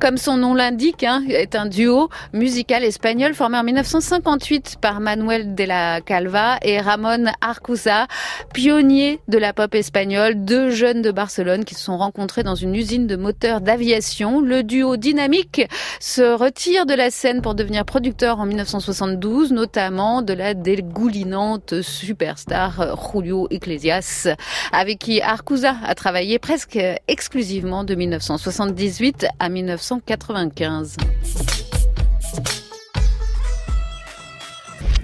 comme 0.01 0.17
son 0.17 0.37
nom 0.37 0.55
l'indique, 0.55 1.05
hein, 1.05 1.23
est 1.29 1.55
un 1.55 1.67
duo 1.67 2.09
musical 2.33 2.83
espagnol 2.83 3.35
formé 3.35 3.59
en 3.59 3.63
1958 3.63 4.79
par 4.81 4.99
Manuel 4.99 5.55
de 5.55 5.63
la 5.63 6.01
Calva 6.01 6.59
et 6.63 6.81
Ramon 6.81 7.27
Arcusa, 7.41 8.09
pionniers 8.53 9.21
de 9.29 9.39
la 9.39 9.53
pop 9.53 9.73
espagnole, 9.77 10.45
deux 10.45 10.71
jeunes 10.71 11.03
de 11.03 11.13
Barcelone 11.13 11.65
qui 11.65 11.77
se 11.77 11.85
sont 11.85 11.99
rencontrés 11.99 12.43
dans 12.43 12.57
une 12.57 12.75
usine 12.75 13.07
de 13.07 13.15
moteurs 13.15 13.61
d'aviation. 13.61 14.41
Le 14.41 14.65
duo 14.65 14.97
dynamique 14.97 15.63
se 16.01 16.32
retire 16.33 16.87
de 16.87 16.95
la 16.95 17.11
scène 17.11 17.43
pour 17.43 17.55
devenir 17.55 17.85
producteur 17.85 18.41
en 18.41 18.47
1972, 18.47 19.53
notamment 19.53 20.23
de 20.23 20.33
la 20.33 20.55
dégoulinante 20.55 21.83
superstar 21.83 22.97
Julio 23.13 23.47
Iglesias, 23.51 24.29
avec 24.73 24.99
qui 24.99 25.21
Arcusa 25.21 25.77
a 25.85 25.95
travaillé 25.95 26.39
presque 26.39 26.79
exclusivement 27.09 27.85
de 27.85 27.95
1978 27.95 29.27
à 29.39 29.49
1995. 29.49 30.97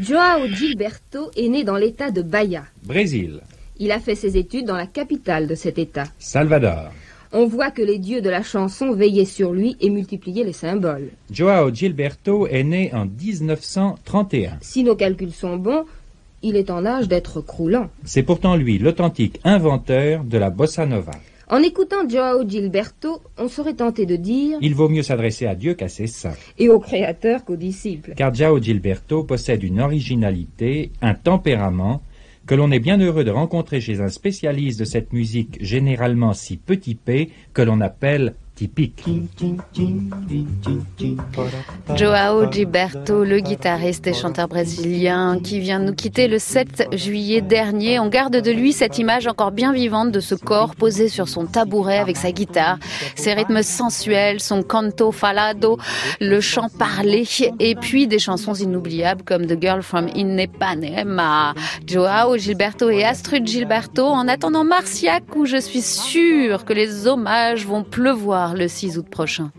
Joao 0.01 0.47
Gilberto 0.47 1.31
est 1.37 1.49
né 1.49 1.65
dans 1.65 1.77
l'état 1.77 2.11
de 2.11 2.23
Bahia. 2.23 2.65
Brésil, 2.85 3.41
Il 3.79 3.93
a 3.93 4.01
fait 4.01 4.15
ses 4.15 4.37
études 4.37 4.67
dans 4.67 4.77
la 4.77 4.87
capitale 4.87 5.47
de 5.47 5.55
cet 5.55 5.79
état. 5.79 6.05
Salvador. 6.19 6.93
On 7.33 7.47
voit 7.47 7.71
que 7.71 7.83
les 7.83 7.99
dieux 7.99 8.23
de 8.23 8.31
la 8.31 8.43
chanson 8.43 8.93
veillaient 8.93 9.25
sur 9.27 9.53
lui 9.53 9.77
et 9.81 9.91
multipliaient 9.91 10.45
les 10.45 10.53
symboles. 10.55 11.11
Joao 11.31 11.71
Gilberto 11.73 12.47
est 12.47 12.65
né 12.65 12.91
en 12.95 13.05
1931. 13.07 14.59
Si 14.61 14.83
nos 14.85 14.97
calculs 14.97 15.33
sont 15.33 15.57
bons, 15.57 15.85
il 16.43 16.57
est 16.57 16.71
en 16.71 16.87
âge 16.87 17.09
d'être 17.09 17.41
croulant. 17.41 17.89
C'est 18.05 18.23
pourtant 18.23 18.57
lui 18.57 18.79
l'authentique 18.79 19.41
inventeur 19.45 20.25
de 20.25 20.39
la 20.39 20.51
bossa 20.51 20.87
nova. 20.87 21.13
En 21.51 21.63
écoutant 21.63 22.07
Joao 22.09 22.47
Gilberto, 22.47 23.23
on 23.39 23.49
serait 23.49 23.73
tenté 23.75 24.05
de 24.05 24.17
dire 24.17 24.59
Il 24.61 24.75
vaut 24.75 24.89
mieux 24.91 25.03
s'adresser 25.03 25.47
à 25.47 25.55
Dieu 25.55 25.75
qu'à 25.75 25.89
ses 25.89 26.07
saints. 26.07 26.35
et 26.59 26.69
au 26.69 26.79
créateur 26.79 27.45
qu'aux 27.45 27.57
disciples. 27.57 28.13
Car 28.17 28.35
Joao 28.35 28.61
Gilberto 28.61 29.25
possède 29.25 29.63
une 29.63 29.81
originalité, 29.81 30.91
un 31.01 31.15
tempérament 31.15 32.03
que 32.49 32.55
l'on 32.55 32.71
est 32.71 32.81
bien 32.81 32.99
heureux 32.99 33.25
de 33.25 33.31
rencontrer 33.31 33.83
chez 33.83 34.01
un 34.01 34.09
spécialiste 34.09 34.81
de 34.81 34.87
cette 34.87 35.13
musique 35.13 35.59
généralement 35.61 36.33
si 36.33 36.57
petit 36.57 36.95
p 36.95 37.31
que 37.53 37.61
l'on 37.61 37.83
appelle 37.83 38.37
typique. 38.59 39.05
Joao 41.95 42.51
Gilberto, 42.51 43.23
le 43.23 43.39
guitariste 43.39 44.09
et 44.09 44.13
chanteur 44.13 44.49
brésilien 44.49 45.39
qui 45.39 45.61
vient 45.61 45.79
nous 45.79 45.95
quitter 45.95 46.27
le 46.27 46.41
7 46.41 46.89
juillet 46.93 47.41
dernier. 47.41 48.01
On 48.01 48.09
garde 48.09 48.37
de 48.37 48.51
lui 48.51 48.73
cette 48.73 48.99
image 48.99 49.29
encore 49.29 49.53
bien 49.53 49.73
vivante 49.73 50.11
de 50.11 50.19
ce 50.19 50.35
corps 50.35 50.75
posé 50.75 51.09
sur 51.09 51.29
son 51.29 51.47
tabouret 51.47 51.99
avec 51.99 52.17
sa 52.17 52.33
guitare, 52.33 52.79
ses 53.15 53.33
rythmes 53.33 53.63
sensuels, 53.63 54.41
son 54.41 54.65
canto 54.65 55.13
falado, 55.13 55.79
le 56.21 56.41
chant 56.41 56.69
parlé 56.69 57.29
et 57.61 57.77
puis 57.77 58.09
des 58.09 58.19
chansons 58.19 58.55
inoubliables 58.55 59.23
comme 59.23 59.47
The 59.47 59.61
Girl 59.61 59.83
from 59.83 60.09
Ipanema. 60.09 61.55
Joao 61.87 62.37
Gilberto 62.37 62.91
et 62.91 63.05
Astrid 63.05 63.47
Gilberto 63.47 64.05
en 64.05 64.27
attendant 64.27 64.65
Marciac 64.65 65.23
où 65.37 65.47
je 65.47 65.59
suis 65.59 65.83
sûre 65.83 66.65
que 66.65 66.73
les 66.73 67.07
hommages 67.07 67.65
vont 67.65 67.85
pleuvoir 67.85 68.48
le 68.55 68.69
6 68.69 68.99
août 68.99 69.07
prochain. 69.11 69.51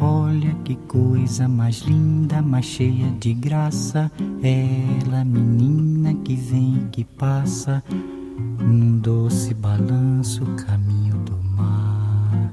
Olha 0.00 0.54
que 0.64 0.74
coisa 0.88 1.48
mais 1.48 1.80
linda, 1.86 2.42
mais 2.42 2.64
cheia 2.64 3.10
de 3.20 3.34
graça. 3.34 4.10
Ela, 4.42 5.24
menina 5.24 6.14
que 6.24 6.34
vem 6.34 6.76
e 6.76 6.88
que 6.90 7.04
passa, 7.04 7.82
num 8.58 8.98
doce 8.98 9.54
balanço, 9.54 10.44
caminho 10.66 11.16
do 11.18 11.36
mar. 11.56 12.52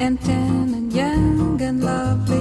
and 0.00 0.20
ten 0.20 0.74
and 0.74 0.92
young 0.92 1.60
and 1.62 1.82
lovely. 1.82 2.35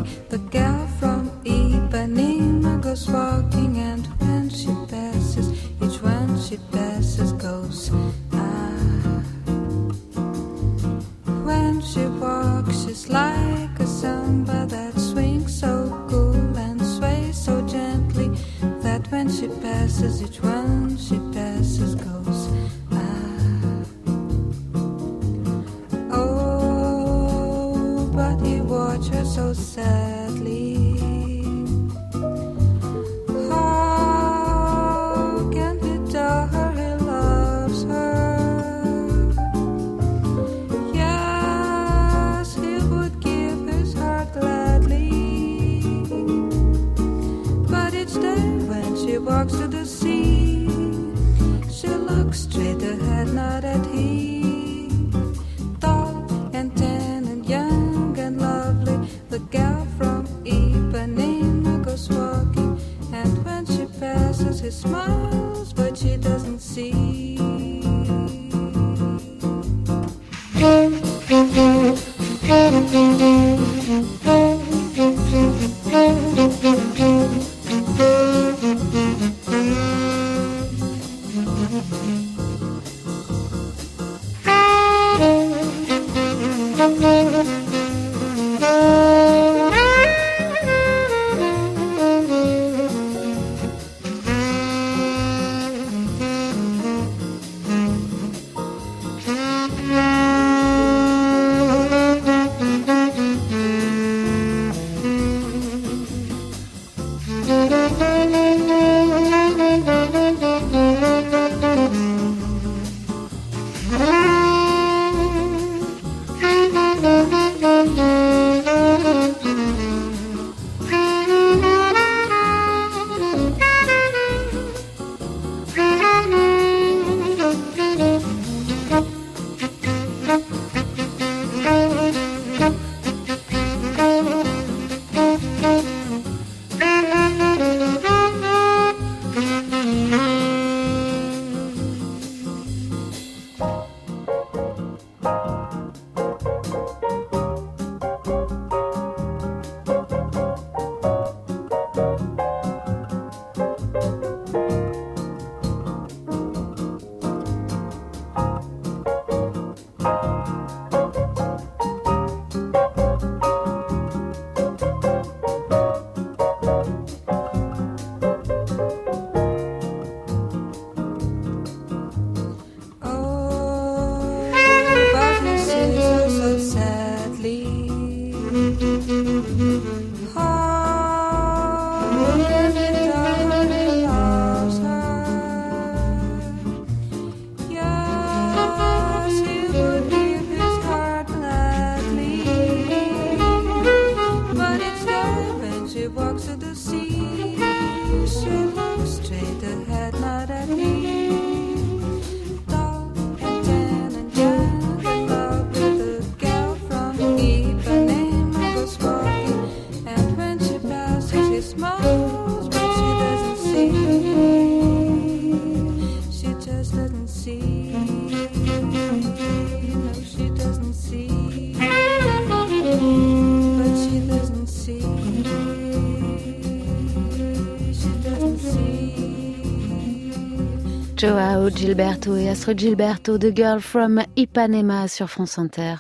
Gilberto 231.96 232.36
et 232.36 232.50
Astro 232.50 232.74
Gilberto, 232.76 233.38
The 233.38 233.56
Girl 233.56 233.80
from 233.80 234.22
Ipanema 234.36 235.08
sur 235.08 235.30
France 235.30 235.58
Inter. 235.58 235.96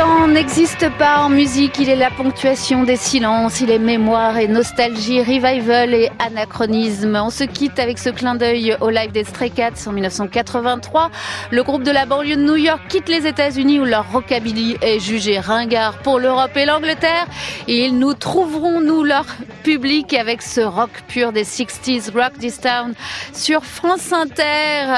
Temps 0.00 0.26
n'existe 0.28 0.88
pas 0.96 1.20
en 1.20 1.28
musique, 1.28 1.78
il 1.78 1.90
est 1.90 1.96
la 1.96 2.10
ponctuation 2.10 2.84
des 2.84 2.96
silences, 2.96 3.60
il 3.60 3.70
est 3.70 3.78
mémoire 3.78 4.38
et 4.38 4.48
nostalgie, 4.48 5.20
revival 5.20 5.92
et 5.92 6.10
anachronisme. 6.18 7.20
On 7.22 7.28
se 7.28 7.44
quitte 7.44 7.78
avec 7.78 7.98
ce 7.98 8.08
clin 8.08 8.34
d'œil 8.34 8.76
au 8.80 8.88
live 8.88 9.12
des 9.12 9.24
Stray 9.24 9.50
Cats 9.50 9.86
en 9.86 9.92
1983. 9.92 11.10
Le 11.50 11.62
groupe 11.62 11.82
de 11.82 11.90
la 11.90 12.06
banlieue 12.06 12.36
de 12.36 12.42
New 12.42 12.56
York 12.56 12.80
quitte 12.88 13.10
les 13.10 13.26
États-Unis 13.26 13.78
où 13.78 13.84
leur 13.84 14.10
rockabilly 14.10 14.78
est 14.80 15.00
jugé 15.00 15.38
ringard 15.38 15.98
pour 15.98 16.18
l'Europe 16.18 16.56
et 16.56 16.64
l'Angleterre. 16.64 17.26
Et 17.68 17.84
ils 17.84 17.98
nous 17.98 18.14
trouveront, 18.14 18.80
nous, 18.80 19.04
leur 19.04 19.26
public 19.64 20.14
avec 20.14 20.40
ce 20.40 20.62
rock 20.62 20.90
pur 21.08 21.32
des 21.32 21.44
60s, 21.44 22.10
Rock 22.14 22.38
This 22.38 22.60
Town 22.60 22.94
sur 23.34 23.64
France 23.64 24.12
Inter. 24.12 24.94